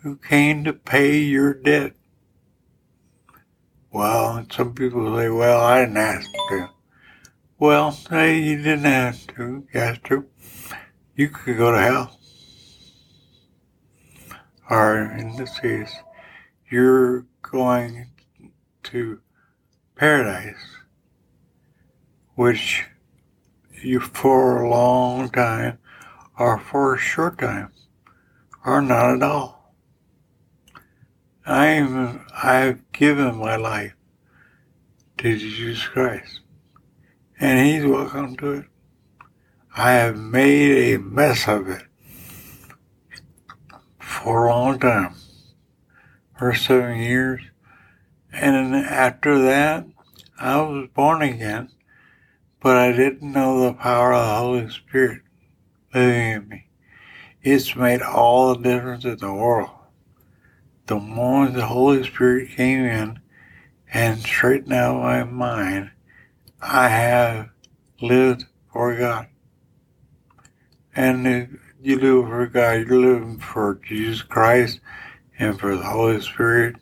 Who 0.08 0.16
came 0.16 0.64
to 0.64 0.72
pay 0.72 1.18
your 1.18 1.54
debt. 1.54 1.92
Well, 3.92 4.46
some 4.50 4.74
people 4.74 5.14
say, 5.18 5.28
well, 5.28 5.60
I 5.60 5.82
didn't 5.82 5.98
ask 5.98 6.32
to. 6.32 6.70
Well, 7.60 7.92
say 7.92 8.40
you 8.40 8.56
didn't 8.56 8.86
ask 8.86 9.36
to. 9.36 9.68
You 9.74 9.80
asked 9.82 10.06
to. 10.06 10.26
You 11.18 11.28
could 11.28 11.58
go 11.58 11.74
to 11.74 11.82
hell. 11.82 12.18
Or 14.70 14.98
in 14.98 15.36
this 15.36 15.60
case, 15.60 15.94
you're 16.72 17.26
going 17.42 18.12
to 18.84 19.20
paradise, 19.98 20.78
which 22.36 22.86
you 23.84 24.00
for 24.00 24.64
a 24.64 24.70
long 24.70 25.30
time 25.30 25.80
or 26.40 26.58
for 26.58 26.96
a 26.96 26.98
short 26.98 27.40
time 27.40 27.74
or 28.66 28.82
not 28.82 29.14
at 29.14 29.22
all. 29.22 29.57
I'm, 31.48 32.26
I've 32.44 32.92
given 32.92 33.38
my 33.38 33.56
life 33.56 33.94
to 35.20 35.38
Jesus 35.38 35.88
Christ 35.88 36.42
and 37.40 37.66
he's 37.66 37.86
welcome 37.86 38.36
to 38.38 38.52
it. 38.52 38.66
I 39.74 39.92
have 39.92 40.18
made 40.18 40.96
a 40.96 41.00
mess 41.00 41.48
of 41.48 41.70
it 41.70 41.84
for 43.98 44.48
a 44.48 44.50
long 44.50 44.78
time 44.80 45.16
for 46.38 46.54
seven 46.54 46.98
years. 46.98 47.42
And 48.34 48.76
after 48.76 49.40
that, 49.44 49.86
I 50.38 50.60
was 50.62 50.90
born 50.94 51.22
again, 51.22 51.70
but 52.60 52.76
I 52.76 52.92
didn't 52.92 53.32
know 53.32 53.62
the 53.62 53.74
power 53.74 54.14
of 54.14 54.28
the 54.28 54.36
Holy 54.36 54.70
Spirit 54.70 55.22
living 55.94 56.32
in 56.32 56.50
me. 56.50 56.68
It's 57.42 57.74
made 57.74 58.02
all 58.02 58.54
the 58.54 58.62
difference 58.62 59.06
in 59.06 59.18
the 59.18 59.34
world. 59.34 59.77
The 60.88 60.98
moment 60.98 61.56
the 61.56 61.66
Holy 61.66 62.02
Spirit 62.06 62.52
came 62.52 62.86
in 62.86 63.20
and 63.94 64.22
straightened 64.22 64.72
out 64.72 65.02
my 65.02 65.26
mind, 65.26 65.92
I 66.62 66.88
have 66.88 67.50
lived 68.02 68.46
for 68.72 68.96
God. 68.96 69.28
And 70.96 71.28
if 71.28 71.50
you 71.82 72.00
live 72.00 72.30
for 72.30 72.48
God, 72.48 72.88
you're 72.88 73.02
living 73.02 73.38
for 73.38 73.82
Jesus 73.86 74.22
Christ 74.22 74.80
and 75.38 75.60
for 75.60 75.76
the 75.76 75.84
Holy 75.84 76.22
Spirit 76.22 76.78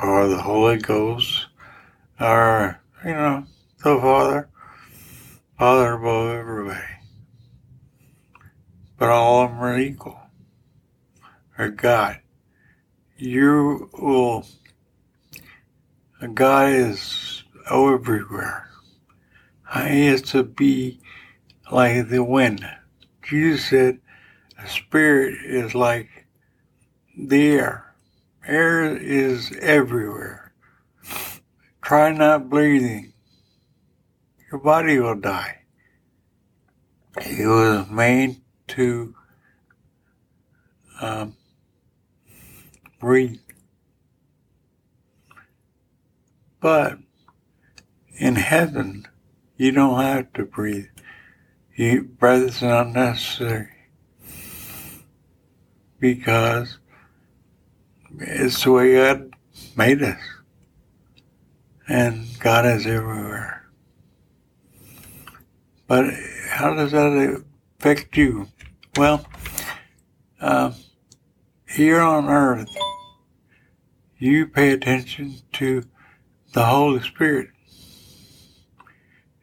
or 0.00 0.28
the 0.28 0.40
Holy 0.40 0.76
Ghost 0.76 1.46
or, 2.20 2.80
you 3.04 3.10
know, 3.10 3.46
the 3.78 4.00
Father, 4.00 4.48
Father 5.58 5.94
above 5.94 6.36
everybody. 6.36 6.80
But 8.96 9.08
all 9.08 9.42
of 9.42 9.50
them 9.50 9.60
are 9.60 9.76
equal. 9.76 10.20
Or 11.58 11.68
God. 11.68 12.20
You 13.24 13.88
will, 13.94 14.44
God 16.34 16.68
is 16.68 17.42
everywhere. 17.70 18.68
He 19.86 20.08
is 20.08 20.20
to 20.32 20.42
be 20.42 21.00
like 21.72 22.10
the 22.10 22.22
wind. 22.22 22.68
Jesus 23.22 23.64
said, 23.64 24.00
a 24.62 24.68
spirit 24.68 25.38
is 25.42 25.74
like 25.74 26.26
the 27.16 27.52
air. 27.52 27.94
Air 28.46 28.94
is 28.94 29.56
everywhere. 29.58 30.52
Try 31.80 32.12
not 32.12 32.50
breathing. 32.50 33.14
Your 34.52 34.60
body 34.60 34.98
will 34.98 35.14
die. 35.14 35.62
It 37.22 37.46
was 37.46 37.88
made 37.88 38.42
to 38.68 39.14
um, 41.00 41.34
breathe. 43.04 43.38
But 46.58 46.96
in 48.18 48.36
heaven, 48.36 49.06
you 49.58 49.72
don't 49.72 50.00
have 50.00 50.32
to 50.32 50.44
breathe. 50.46 50.86
You, 51.76 52.04
breath 52.04 52.42
is 52.42 52.62
not 52.62 52.88
necessary 52.88 53.68
because 56.00 56.78
it's 58.18 58.64
the 58.64 58.72
way 58.72 58.94
God 58.94 59.34
made 59.76 60.02
us. 60.02 60.22
And 61.86 62.26
God 62.40 62.64
is 62.64 62.86
everywhere. 62.86 63.68
But 65.86 66.06
how 66.48 66.72
does 66.72 66.92
that 66.92 67.44
affect 67.78 68.16
you? 68.16 68.48
Well, 68.96 69.26
uh, 70.40 70.72
here 71.68 72.00
on 72.00 72.30
earth, 72.30 72.74
you 74.18 74.46
pay 74.46 74.72
attention 74.72 75.36
to 75.54 75.84
the 76.52 76.64
Holy 76.64 77.02
Spirit. 77.02 77.50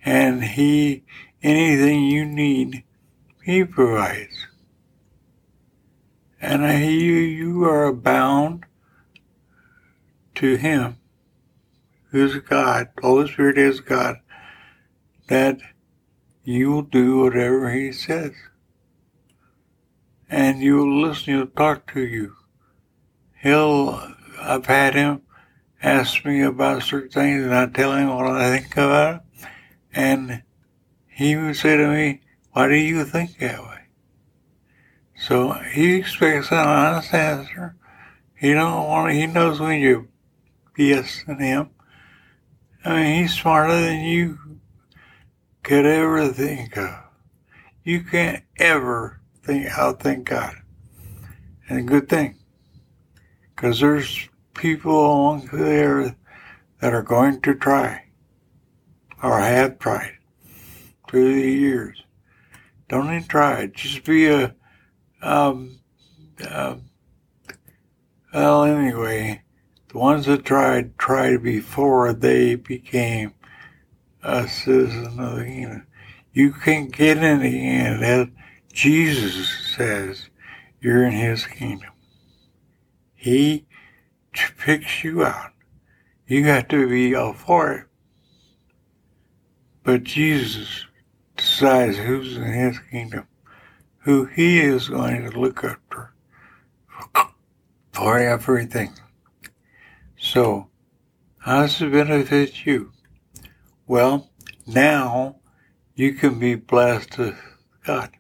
And 0.04 0.44
He, 0.44 1.04
anything 1.44 2.04
you 2.06 2.26
need, 2.26 2.84
He 3.44 3.64
provides 3.64 4.48
and 6.42 6.66
i 6.66 6.82
you, 6.82 7.14
you 7.14 7.64
are 7.66 7.94
bound 7.94 8.66
to 10.36 10.56
Him, 10.56 10.98
who's 12.10 12.36
God, 12.40 12.90
the 12.96 13.02
Holy 13.04 13.32
Spirit 13.32 13.60
is 13.60 13.80
God, 13.80 14.18
that 15.28 15.60
you 16.44 16.72
will 16.72 16.82
do 16.82 17.20
whatever 17.20 17.72
He 17.72 17.92
says. 17.92 18.32
And 20.30 20.62
you'll 20.62 21.02
listen, 21.02 21.36
he'll 21.36 21.48
talk 21.48 21.92
to 21.94 22.02
you. 22.02 22.36
He'll, 23.42 24.16
I've 24.42 24.66
had 24.66 24.96
him 24.96 25.22
ask 25.84 26.26
me 26.26 26.42
about 26.42 26.84
certain 26.84 27.10
things 27.10 27.44
and 27.44 27.54
I 27.54 27.68
tell 27.68 27.94
him 27.94 28.10
what 28.10 28.28
I 28.28 28.60
think 28.60 28.74
about 28.74 29.16
it. 29.16 29.48
And 29.94 30.44
he 31.08 31.36
would 31.36 31.56
say 31.56 31.78
to 31.78 31.88
me, 31.88 32.22
why 32.52 32.68
do 32.68 32.76
you 32.76 33.06
think 33.06 33.38
that 33.38 33.62
way? 33.62 33.82
So 35.16 35.52
he 35.52 35.96
expects 35.96 36.52
an 36.52 36.58
honest 36.58 37.14
answer. 37.14 37.76
He 38.36 38.54
don't 38.54 38.88
want. 38.88 39.14
He 39.14 39.28
knows 39.28 39.60
when 39.60 39.80
you're 39.80 40.08
BSing 40.78 41.40
him. 41.40 41.70
I 42.84 42.96
mean, 42.96 43.22
he's 43.22 43.34
smarter 43.36 43.80
than 43.80 44.02
you. 44.02 44.40
could 45.62 45.86
ever 45.86 46.28
think 46.30 46.76
of. 46.76 47.04
You 47.84 48.04
can't 48.04 48.44
ever 48.58 49.22
think 49.44 49.68
outthink 49.68 50.24
God. 50.24 50.56
And 51.70 51.80
a 51.80 51.84
good 51.84 52.10
thing. 52.10 52.36
Because 53.56 53.80
there's 53.80 54.28
people 54.62 54.92
along 54.92 55.50
there 55.52 56.16
that 56.80 56.94
are 56.94 57.02
going 57.02 57.42
to 57.42 57.56
try 57.56 58.06
or 59.24 59.40
have 59.40 59.80
tried 59.80 60.18
through 61.10 61.34
the 61.34 61.52
years. 61.52 62.04
Don't 62.88 63.08
even 63.08 63.24
try. 63.24 63.66
Just 63.66 64.04
be 64.04 64.28
a, 64.28 64.56
um, 65.24 65.80
uh, 66.48 66.76
well, 68.32 68.64
anyway, 68.64 69.42
the 69.90 69.98
ones 69.98 70.28
that 70.28 70.46
tried, 70.46 70.96
tried 71.00 71.42
before 71.42 72.14
they 72.14 72.54
became 72.54 73.34
a 74.22 74.48
citizen 74.48 75.20
of 75.20 75.38
the 75.38 75.46
kingdom. 75.46 75.88
You 76.34 76.54
can't 76.54 76.92
get 76.92 77.18
in 77.18 77.40
the 77.40 77.68
end. 77.68 78.04
As 78.04 78.28
Jesus 78.72 79.76
says, 79.76 80.30
you're 80.80 81.04
in 81.04 81.14
his 81.14 81.48
kingdom. 81.48 81.90
He 83.16 83.66
picks 84.34 85.04
you 85.04 85.24
out. 85.24 85.52
You 86.28 86.46
got 86.46 86.70
to 86.70 86.88
be 86.88 87.16
all 87.16 87.34
for 87.34 87.74
it. 87.74 87.86
But 89.84 90.04
Jesus 90.04 90.86
decides 91.36 91.98
who's 91.98 92.38
in 92.38 92.44
his 92.44 92.80
kingdom, 92.92 93.28
who 94.00 94.26
he 94.26 94.60
is 94.60 94.90
going 94.90 95.30
to 95.30 95.40
look 95.40 95.64
after 95.64 96.14
for 97.92 98.18
everything. 98.18 98.94
So, 100.18 100.70
how 101.40 101.64
does 101.64 101.82
it 101.82 101.92
benefit 101.92 102.66
you? 102.66 102.92
Well, 103.88 104.30
now 104.66 105.38
you 105.96 106.14
can 106.14 106.40
be 106.40 106.56
blessed 106.56 107.18
with 107.18 107.38
God. 107.86 108.12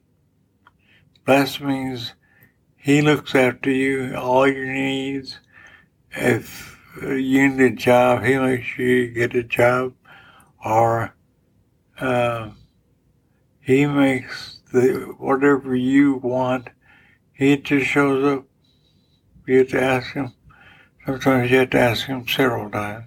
Blessed 1.25 1.61
means 1.61 2.13
He 2.75 3.01
looks 3.01 3.35
after 3.35 3.69
you, 3.69 4.15
all 4.15 4.47
your 4.47 4.65
needs. 4.65 5.39
If 6.13 6.79
you 7.01 7.49
need 7.49 7.61
a 7.61 7.75
job, 7.75 8.23
He 8.23 8.37
makes 8.37 8.77
you 8.77 9.07
get 9.09 9.35
a 9.35 9.43
job. 9.43 9.93
Or 10.63 11.13
uh, 11.99 12.51
He 13.59 13.85
makes 13.85 14.59
the 14.71 15.13
whatever 15.17 15.75
you 15.75 16.15
want, 16.15 16.69
He 17.33 17.57
just 17.57 17.87
shows 17.87 18.23
up. 18.23 18.45
You 19.47 19.59
have 19.59 19.69
to 19.69 19.81
ask 19.81 20.13
Him. 20.13 20.33
Sometimes 21.05 21.49
you 21.49 21.57
have 21.57 21.69
to 21.71 21.79
ask 21.79 22.05
Him 22.05 22.27
several 22.27 22.69
times. 22.69 23.05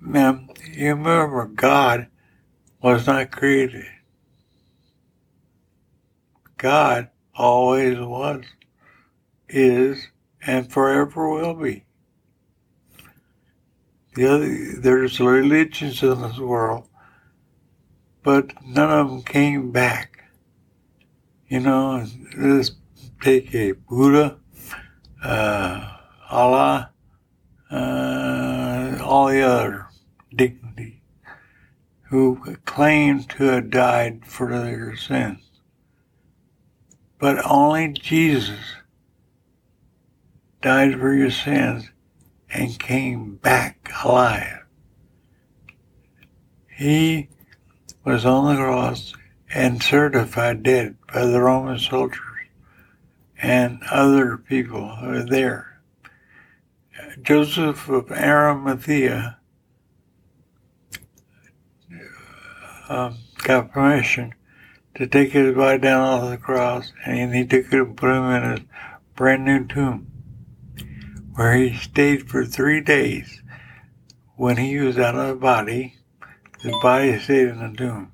Now, 0.00 0.46
you 0.72 0.88
remember 0.90 1.46
God 1.46 2.08
was 2.82 3.06
not 3.06 3.30
created. 3.30 3.86
God 6.56 7.08
always 7.34 7.98
was, 7.98 8.44
is, 9.48 10.08
and 10.46 10.70
forever 10.70 11.28
will 11.28 11.54
be. 11.54 11.84
The 14.14 14.26
other, 14.26 14.80
there's 14.80 15.20
religions 15.20 16.02
in 16.02 16.20
this 16.20 16.38
world, 16.38 16.88
but 18.22 18.52
none 18.64 18.90
of 18.90 19.08
them 19.08 19.22
came 19.22 19.70
back. 19.70 20.24
You 21.48 21.60
know, 21.60 22.06
let's 22.36 22.72
take 23.22 23.54
a 23.54 23.72
Buddha, 23.72 24.38
uh, 25.22 25.96
Allah, 26.30 26.90
uh, 27.70 28.98
all 29.02 29.28
the 29.28 29.42
other 29.42 29.86
dignity 30.34 31.02
who 32.02 32.56
claimed 32.66 33.30
to 33.30 33.44
have 33.44 33.70
died 33.70 34.26
for 34.26 34.50
their 34.50 34.94
sins. 34.96 35.40
But 37.18 37.38
only 37.48 37.88
Jesus 37.88 38.58
died 40.62 40.98
for 40.98 41.14
your 41.14 41.30
sins 41.30 41.90
and 42.50 42.78
came 42.78 43.36
back 43.36 43.90
alive. 44.04 44.64
He 46.76 47.28
was 48.04 48.24
on 48.24 48.54
the 48.54 48.60
cross 48.60 49.14
and 49.54 49.82
certified 49.82 50.62
dead 50.62 50.96
by 51.12 51.26
the 51.26 51.40
Roman 51.40 51.78
soldiers 51.78 52.20
and 53.42 53.80
other 53.90 54.36
people 54.36 54.96
who 54.96 55.08
were 55.08 55.24
there. 55.24 55.80
Joseph 57.20 57.88
of 57.88 58.10
Arimathea 58.10 59.38
um, 62.88 63.18
got 63.42 63.72
permission 63.72 64.34
to 64.94 65.06
take 65.06 65.32
his 65.32 65.54
body 65.54 65.78
down 65.78 66.00
off 66.00 66.30
the 66.30 66.36
cross, 66.36 66.92
and 67.04 67.34
he 67.34 67.44
took 67.46 67.66
it 67.66 67.74
and 67.74 67.96
put 67.96 68.10
him 68.10 68.24
in 68.24 68.42
a 68.44 68.58
brand 69.16 69.44
new 69.44 69.64
tomb, 69.66 70.11
where 71.34 71.54
he 71.54 71.74
stayed 71.76 72.28
for 72.28 72.44
three 72.44 72.80
days. 72.80 73.42
When 74.36 74.56
he 74.56 74.78
was 74.78 74.98
out 74.98 75.14
of 75.14 75.28
the 75.28 75.34
body, 75.34 75.96
his 76.60 76.74
body 76.82 77.18
stayed 77.18 77.48
in 77.48 77.58
the 77.58 77.76
tomb. 77.76 78.12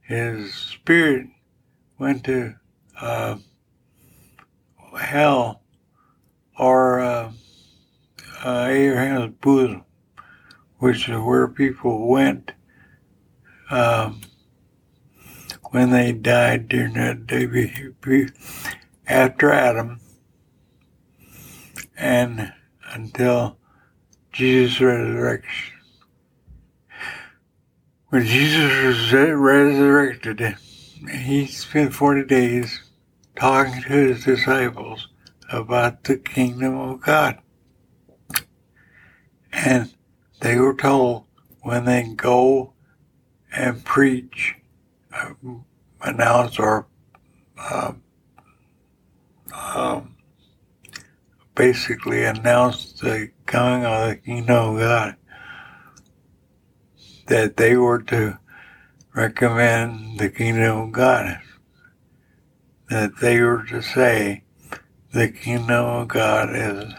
His 0.00 0.54
spirit 0.54 1.28
went 1.98 2.24
to 2.24 2.54
uh, 3.00 3.36
hell 4.98 5.62
or 6.58 7.00
uh, 7.00 7.32
uh, 8.44 8.66
Abraham's 8.68 9.34
bosom, 9.40 9.84
which 10.78 11.08
is 11.08 11.18
where 11.18 11.48
people 11.48 12.08
went 12.08 12.52
um, 13.70 14.20
when 15.70 15.90
they 15.90 16.12
died 16.12 16.68
during 16.68 16.94
that 16.94 17.26
day 17.26 18.28
after 19.06 19.52
Adam 19.52 20.00
and 21.96 22.52
until 22.92 23.58
Jesus' 24.32 24.80
resurrection. 24.80 25.74
When 28.08 28.24
Jesus 28.24 28.84
was 28.84 29.12
resurrected, 29.12 30.56
he 31.10 31.46
spent 31.46 31.94
40 31.94 32.24
days 32.24 32.80
talking 33.34 33.82
to 33.82 33.88
his 33.88 34.24
disciples 34.24 35.08
about 35.50 36.04
the 36.04 36.16
kingdom 36.16 36.76
of 36.78 37.00
God. 37.02 37.38
And 39.52 39.92
they 40.40 40.56
were 40.56 40.74
told 40.74 41.24
when 41.62 41.84
they 41.84 42.02
go 42.14 42.72
and 43.52 43.84
preach, 43.84 44.54
uh, 45.12 45.32
announce, 46.02 46.58
or 46.58 46.86
uh, 47.58 47.92
um, 49.52 50.15
basically 51.56 52.24
announced 52.24 53.00
the 53.00 53.30
coming 53.46 53.84
of 53.84 54.08
the 54.08 54.16
kingdom 54.16 54.76
of 54.76 54.78
God. 54.78 55.16
That 57.26 57.56
they 57.56 57.76
were 57.76 58.02
to 58.02 58.38
recommend 59.14 60.20
the 60.20 60.30
kingdom 60.30 60.78
of 60.78 60.92
God. 60.92 61.40
That 62.88 63.18
they 63.20 63.40
were 63.40 63.64
to 63.64 63.82
say, 63.82 64.44
the 65.12 65.28
kingdom 65.28 65.84
of 65.84 66.08
God 66.08 66.50
is 66.54 66.94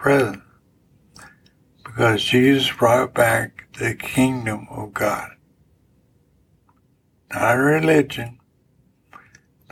present. 0.00 0.42
Because 1.82 2.22
Jesus 2.22 2.70
brought 2.70 3.14
back 3.14 3.66
the 3.78 3.94
kingdom 3.94 4.68
of 4.70 4.94
God 4.94 5.30
not 7.32 7.56
a 7.56 7.58
religion. 7.58 8.38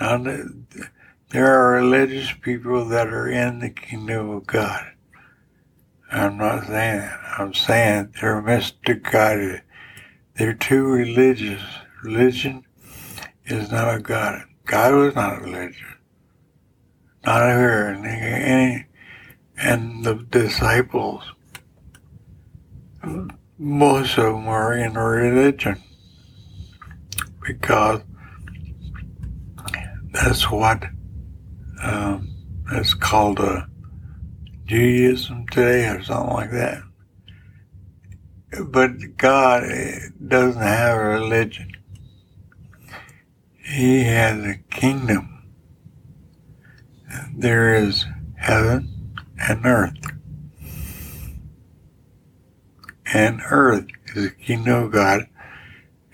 Not 0.00 0.26
there 1.30 1.52
are 1.52 1.72
religious 1.72 2.32
people 2.40 2.84
that 2.86 3.08
are 3.08 3.28
in 3.28 3.58
the 3.58 3.70
kingdom 3.70 4.30
of 4.30 4.46
God. 4.46 4.92
I'm 6.10 6.38
not 6.38 6.66
saying 6.66 7.00
that. 7.00 7.20
I'm 7.38 7.52
saying 7.52 8.14
they're 8.20 8.40
misguided. 8.40 9.62
They're 10.36 10.54
too 10.54 10.84
religious. 10.84 11.62
Religion 12.02 12.64
is 13.44 13.70
not 13.70 13.94
a 13.94 13.98
God. 14.00 14.44
God 14.66 14.94
was 14.94 15.14
not 15.14 15.38
a 15.38 15.40
religion. 15.42 15.94
Not 17.24 17.42
here. 17.42 17.88
And, 17.88 18.06
any, 18.06 18.86
and 19.56 20.04
the 20.04 20.14
disciples, 20.30 21.24
most 23.58 24.16
of 24.18 24.24
them 24.24 24.46
were 24.46 24.76
in 24.76 24.94
religion 24.94 25.82
because 27.40 28.00
that's 30.12 30.50
what 30.50 30.84
um, 31.82 32.34
it's 32.72 32.94
called 32.94 33.40
a 33.40 33.68
Judaism 34.64 35.46
today 35.48 35.88
or 35.88 36.02
something 36.02 36.34
like 36.34 36.50
that. 36.50 36.82
But 38.68 39.16
God 39.16 39.64
doesn't 40.26 40.62
have 40.62 40.96
a 40.96 41.04
religion. 41.04 41.72
He 43.62 44.04
has 44.04 44.44
a 44.44 44.56
kingdom. 44.70 45.42
There 47.34 47.74
is 47.74 48.06
heaven 48.36 49.14
and 49.38 49.66
earth. 49.66 49.98
And 53.12 53.40
earth 53.50 53.86
is 54.14 54.24
the 54.24 54.30
kingdom 54.30 54.84
of 54.84 54.92
God 54.92 55.28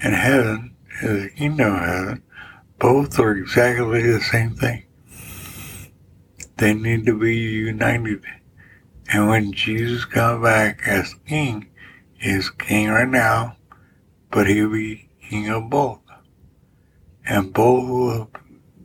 and 0.02 0.14
heaven 0.14 0.76
is 1.00 1.22
the 1.22 1.30
kingdom 1.30 1.74
of 1.74 1.80
heaven. 1.80 2.22
Both 2.78 3.18
are 3.18 3.36
exactly 3.36 4.02
the 4.02 4.20
same 4.20 4.56
thing. 4.56 4.84
They 6.56 6.74
need 6.74 7.06
to 7.06 7.18
be 7.18 7.36
united. 7.36 8.24
And 9.12 9.28
when 9.28 9.52
Jesus 9.52 10.04
comes 10.04 10.42
back 10.42 10.82
as 10.86 11.14
king, 11.26 11.68
he's 12.18 12.50
king 12.50 12.88
right 12.88 13.08
now, 13.08 13.56
but 14.30 14.46
he'll 14.46 14.70
be 14.70 15.08
king 15.28 15.48
of 15.48 15.70
both. 15.70 16.00
And 17.26 17.52
both 17.52 17.88
will, 17.88 18.30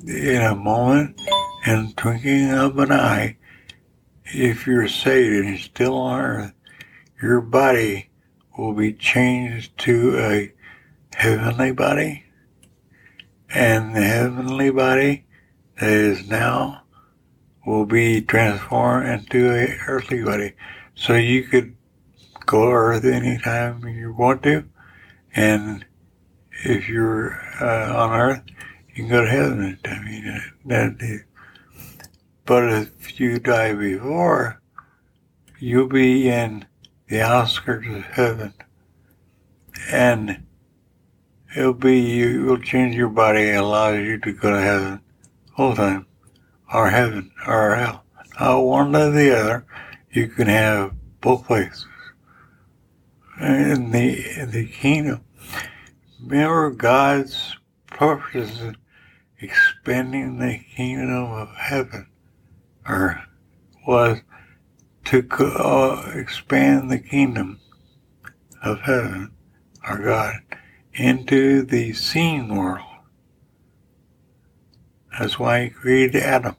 in 0.06 0.41
a 0.41 0.56
moment, 0.56 1.19
in 1.65 1.93
twinkling 1.93 2.51
of 2.51 2.77
an 2.80 2.91
eye, 2.91 3.38
if 4.25 4.67
you're 4.67 4.88
saved 4.88 5.45
and 5.45 5.60
still 5.60 5.95
on 5.95 6.19
earth, 6.19 6.53
your 7.21 7.41
body 7.41 8.10
will 8.58 8.73
be 8.73 8.93
changed 8.93 9.77
to 9.80 10.17
a 10.19 10.53
heavenly 11.15 11.71
body. 11.71 12.23
And 13.49 13.95
the 13.95 14.03
heavenly 14.03 14.71
body 14.71 15.25
that 15.80 15.89
is 15.89 16.27
now 16.27 16.84
will 17.67 17.86
be 17.86 18.21
transformed 18.21 19.06
into 19.10 19.53
a 19.53 19.77
earthly 19.88 20.23
body. 20.23 20.53
So 20.95 21.15
you 21.15 21.43
could 21.43 21.75
go 22.45 22.67
to 22.67 22.71
earth 22.71 23.03
anytime 23.03 23.86
you 23.86 24.13
want 24.13 24.41
to. 24.43 24.63
And 25.36 25.86
if 26.63 26.88
you're 26.88 27.34
uh, 27.62 27.93
on 27.93 28.19
earth, 28.19 28.41
you 28.88 29.03
can 29.03 29.10
go 29.10 29.25
to 29.25 29.30
heaven 29.30 29.77
I 29.84 29.99
mean, 29.99 30.41
that, 30.65 31.23
But 32.45 32.71
if 32.71 33.19
you 33.19 33.38
die 33.38 33.73
before, 33.73 34.62
you'll 35.60 35.89
be 35.89 36.30
in 36.30 36.65
the 37.10 37.21
outskirts 37.21 37.88
of 37.89 38.03
heaven. 38.06 38.53
And 39.91 40.45
it'll 41.53 41.73
be, 41.73 41.99
you 41.99 42.45
will 42.45 42.60
change 42.60 42.95
your 42.95 43.10
body 43.10 43.49
and 43.49 43.58
allows 43.58 43.99
you 43.99 44.19
to 44.19 44.32
go 44.32 44.51
to 44.51 44.62
heaven 44.62 45.01
all 45.58 45.71
the 45.71 45.75
time, 45.75 46.06
or 46.73 46.89
heaven, 46.89 47.32
or 47.45 47.75
hell. 47.75 48.03
Not 48.39 48.60
one 48.62 48.95
or 48.95 49.12
the 49.12 49.38
other. 49.38 49.65
You 50.12 50.27
can 50.27 50.47
have 50.47 50.93
both 51.21 51.45
places. 51.45 51.86
In 53.39 53.91
the, 53.91 54.39
in 54.39 54.51
the 54.51 54.67
kingdom, 54.67 55.23
remember 56.19 56.71
God's 56.71 57.56
purpose 57.88 58.60
in 58.60 58.77
expanding 59.39 60.39
the 60.39 60.60
kingdom 60.75 61.32
of 61.32 61.49
heaven, 61.56 62.08
or 62.88 63.23
was 63.86 64.19
to 65.06 65.25
uh, 65.39 66.12
expand 66.15 66.91
the 66.91 66.99
kingdom 66.99 67.60
of 68.63 68.82
heaven, 68.82 69.32
our 69.84 70.01
God, 70.01 70.36
into 70.93 71.62
the 71.62 71.93
seen 71.93 72.56
world. 72.56 72.96
That's 75.19 75.39
why 75.39 75.65
he 75.65 75.69
created 75.69 76.21
Adam 76.21 76.56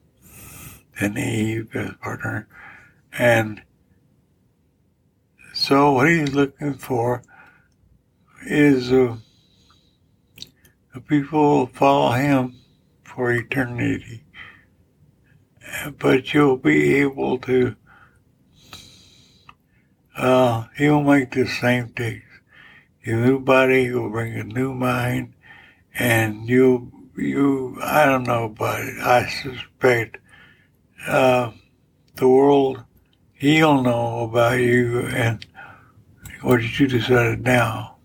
and 1.01 1.19
Eve 1.19 1.75
as 1.75 1.95
partner. 2.01 2.49
And 3.17 3.63
so 5.55 5.93
what 5.93 6.09
he's 6.09 6.35
looking 6.35 6.75
for 6.75 7.23
is 8.47 8.93
uh, 8.93 9.17
the 10.95 11.01
people 11.01 11.67
follow 11.67 12.13
him 12.13 12.57
for 13.05 13.33
eternity. 13.33 14.25
But 15.99 16.33
you'll 16.33 16.57
be 16.57 16.97
able 16.97 17.39
to 17.39 17.77
uh, 20.19 20.67
he'll 20.77 21.03
make 21.03 21.31
the 21.31 21.47
same 21.47 21.89
things. 21.89 22.25
A 23.05 23.11
new 23.13 23.39
body, 23.39 23.85
he'll 23.85 24.11
bring 24.11 24.35
a 24.35 24.43
new 24.43 24.75
mind, 24.75 25.35
and 25.95 26.49
you, 26.49 26.93
you, 27.19 27.79
I 27.83 28.07
don't 28.07 28.25
know, 28.25 28.49
but 28.49 28.81
I 28.81 29.29
suspect, 29.29 30.19
uh, 31.07 31.53
the 32.17 32.29
world, 32.29 32.85
he'll 33.35 33.83
know 33.83 34.25
about 34.25 34.59
you 34.59 35.01
and 35.07 35.45
what 36.43 36.79
you 36.79 36.87
decided 36.87 37.43
now, 37.43 37.97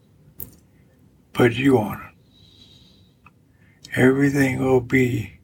but 1.33 1.53
you 1.55 1.75
want 1.75 2.01
it. 2.01 2.09
Everything 3.95 4.59
will 4.59 4.81
be 4.81 5.39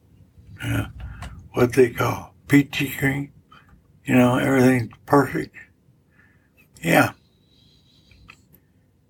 uh, 0.63 0.85
what 1.53 1.73
they 1.73 1.89
call 1.89 2.33
peachy 2.47 2.93
green. 2.99 3.31
You 4.05 4.15
know, 4.15 4.37
everything's 4.37 4.91
perfect 5.05 5.55
yeah. 6.81 7.11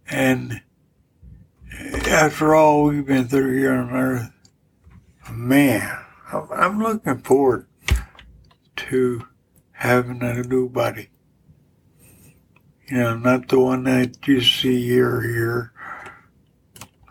And 0.09 0.61
after 2.07 2.55
all 2.55 2.85
we've 2.85 3.05
been 3.05 3.27
through 3.27 3.57
here 3.57 3.73
on 3.73 3.91
earth, 3.91 4.31
man, 5.31 6.05
I'm 6.31 6.81
looking 6.81 7.19
forward 7.19 7.67
to 8.75 9.27
having 9.71 10.21
a 10.21 10.43
new 10.43 10.69
body. 10.69 11.09
You 12.87 12.97
know, 12.97 13.17
not 13.17 13.47
the 13.47 13.59
one 13.59 13.83
that 13.83 14.27
you 14.27 14.41
see 14.41 14.85
here, 14.85 15.21
here, 15.21 15.73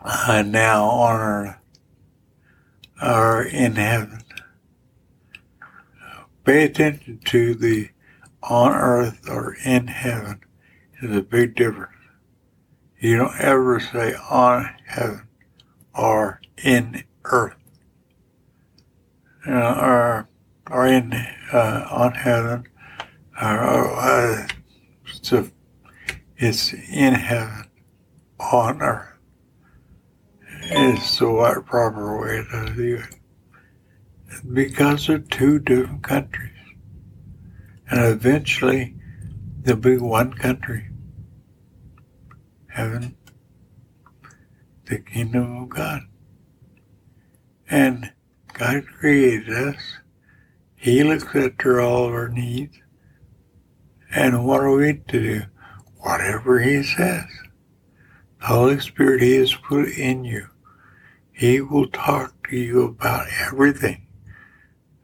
uh, 0.03 0.43
now 0.43 0.85
on 0.85 1.57
or 3.03 3.43
in 3.43 3.77
heaven. 3.77 4.23
Pay 6.45 6.65
attention 6.65 7.21
to 7.27 7.55
the 7.55 7.91
on 8.43 8.73
earth 8.73 9.29
or 9.29 9.57
in 9.65 9.89
heaven 9.89 10.41
is 11.03 11.17
a 11.17 11.23
big 11.23 11.55
difference. 11.55 11.93
You 12.99 13.19
don't 13.19 13.41
ever 13.41 13.79
say 13.79 14.15
on 14.31 14.75
heaven 14.87 15.29
or 15.95 16.41
in 16.57 17.05
earth. 17.25 17.58
Or, 19.49 20.29
or 20.71 20.87
in, 20.87 21.13
uh, 21.53 21.87
on 21.91 22.13
heaven, 22.13 22.65
or, 23.41 23.99
uh, 23.99 24.49
so 25.23 25.49
it's 26.37 26.73
in 26.73 27.15
heaven, 27.15 27.65
on 28.39 28.83
earth. 28.83 29.15
It's 30.71 31.19
the 31.19 31.27
right, 31.27 31.65
proper 31.65 32.21
way 32.21 32.45
to 32.51 32.75
do 32.75 32.97
it. 32.97 33.15
Because 34.53 35.09
of 35.09 35.29
two 35.31 35.59
different 35.59 36.03
countries. 36.03 36.53
And 37.91 38.05
eventually, 38.05 38.95
there'll 39.63 39.81
be 39.81 39.97
one 39.97 40.35
country 40.35 40.89
heaven, 42.79 43.17
the 44.87 44.99
kingdom 44.99 45.63
of 45.63 45.69
God. 45.69 46.03
And 47.69 48.13
God 48.55 48.87
created 48.87 49.51
us. 49.51 49.99
He 50.77 51.03
looks 51.03 51.35
after 51.35 51.81
all 51.81 52.07
of 52.07 52.15
our 52.15 52.29
needs. 52.29 52.79
And 54.15 54.47
what 54.47 54.61
are 54.61 54.71
we 54.71 54.95
to 55.09 55.21
do? 55.21 55.43
Whatever 55.99 56.61
He 56.61 56.83
says. 56.83 57.25
The 58.41 58.47
Holy 58.47 58.81
Spirit 58.81 59.23
He 59.23 59.37
has 59.37 59.55
put 59.55 59.89
in 59.89 60.25
you. 60.25 60.49
He 61.33 61.61
will 61.61 61.89
talk 61.89 62.49
to 62.49 62.57
you 62.57 62.85
about 62.85 63.27
everything. 63.47 64.07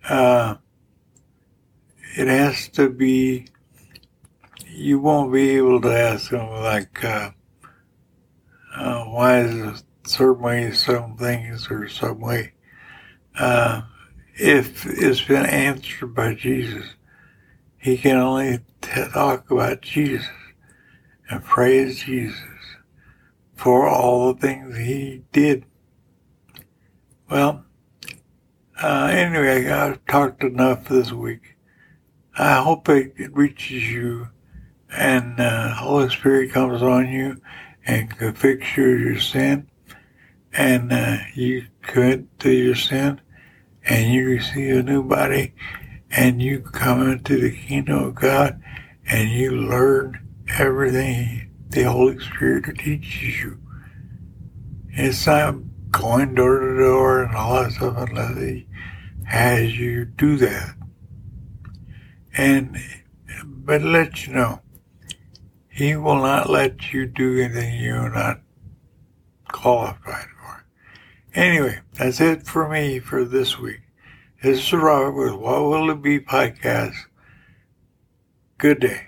Uh, 0.09 0.57
it 2.16 2.28
has 2.28 2.68
to 2.70 2.88
be, 2.88 3.46
you 4.68 4.98
won't 4.98 5.33
be 5.33 5.50
able 5.50 5.80
to 5.80 5.96
ask 5.96 6.30
Him 6.30 6.48
like, 6.50 7.04
uh, 7.04 7.30
uh, 8.76 9.04
why 9.04 9.40
is 9.40 9.80
it 9.80 9.85
certain 10.07 10.42
way 10.42 10.70
some 10.72 11.16
things 11.16 11.68
or 11.70 11.88
some 11.88 12.20
way. 12.20 12.52
Uh, 13.38 13.83
if 14.35 14.87
it's 14.87 15.23
been 15.23 15.47
answered 15.47 16.14
by 16.14 16.35
Jesus, 16.35 16.94
he 17.79 17.97
can 17.97 18.16
only 18.16 18.61
talk 18.81 19.51
about 19.51 19.83
Jesus 19.83 20.29
and 21.29 21.44
praise 21.44 22.01
Jesus 22.05 22.40
for 23.55 23.88
all 23.88 24.35
the 24.35 24.40
things 24.40 24.77
he 24.77 25.23
did. 25.33 25.64
Well, 27.31 27.64
uh, 28.83 29.09
anyway, 29.12 29.68
I've 29.68 30.05
talked 30.07 30.42
enough 30.42 30.88
this 30.88 31.12
week. 31.12 31.57
I 32.37 32.62
hope 32.62 32.88
it 32.88 33.14
reaches 33.35 33.90
you 33.90 34.29
and 34.97 35.40
uh, 35.40 35.75
Holy 35.75 36.09
Spirit 36.09 36.53
comes 36.53 36.83
on 36.83 37.09
you 37.09 37.40
and 37.87 38.16
convicts 38.16 38.77
you 38.77 38.94
of 38.94 39.01
your 39.01 39.20
sin, 39.20 39.68
and 40.57 40.93
uh, 40.93 41.19
you 41.35 41.67
commit 41.83 42.38
to 42.40 42.51
your 42.51 42.75
sin, 42.75 43.21
and 43.85 44.12
you 44.12 44.27
receive 44.27 44.77
a 44.77 44.83
new 44.83 45.03
body, 45.03 45.53
and 46.11 46.40
you 46.40 46.61
come 46.61 47.11
into 47.11 47.40
the 47.40 47.57
kingdom 47.57 48.05
of 48.05 48.14
God, 48.14 48.62
and 49.07 49.31
you 49.31 49.51
learn 49.51 50.21
everything 50.59 51.51
the 51.69 51.83
Holy 51.83 52.19
Spirit 52.19 52.79
teaches 52.79 53.43
you. 53.43 53.59
It's 54.90 55.27
not 55.27 55.57
going 55.90 56.35
door 56.35 56.61
to 56.61 56.79
door 56.79 57.25
and 57.25 57.37
all 57.37 57.62
that 57.62 57.73
stuff 57.73 58.09
unless 58.09 58.38
He 58.38 58.67
has 59.25 59.77
you 59.77 60.05
do 60.05 60.37
that. 60.37 60.77
And, 62.37 62.77
but 63.45 63.83
let 63.83 64.27
you 64.27 64.35
know, 64.35 64.61
he 65.69 65.97
will 65.97 66.17
not 66.17 66.49
let 66.49 66.93
you 66.93 67.07
do 67.07 67.40
anything 67.40 67.83
you're 67.83 68.11
not 68.11 68.40
qualified. 69.51 70.27
Anyway, 71.35 71.81
that's 71.94 72.20
it 72.20 72.47
for 72.47 72.68
me 72.68 73.01
for 73.01 73.25
this 73.25 73.59
week. 73.59 73.81
This 74.40 74.59
is 74.59 74.73
Robert 74.73 75.12
with 75.12 75.33
What 75.33 75.62
Will 75.62 75.90
It 75.90 76.01
Be 76.01 76.20
podcast. 76.20 76.94
Good 78.57 78.79
day. 78.79 79.01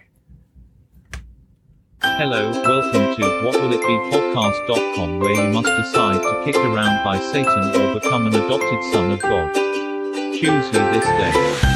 Hello, 2.02 2.50
welcome 2.50 3.14
to 3.14 3.44
What 3.44 3.54
Will 3.54 3.72
It 3.72 5.20
where 5.20 5.34
you 5.34 5.52
must 5.52 5.68
decide 5.68 6.20
to 6.20 6.42
kick 6.44 6.56
around 6.56 7.04
by 7.04 7.20
Satan 7.20 7.80
or 7.80 7.94
become 7.94 8.26
an 8.26 8.34
adopted 8.34 8.82
son 8.92 9.12
of 9.12 9.22
God. 9.22 9.54
Choose 9.54 10.66
you 10.66 10.72
this 10.72 11.04
day. 11.04 11.75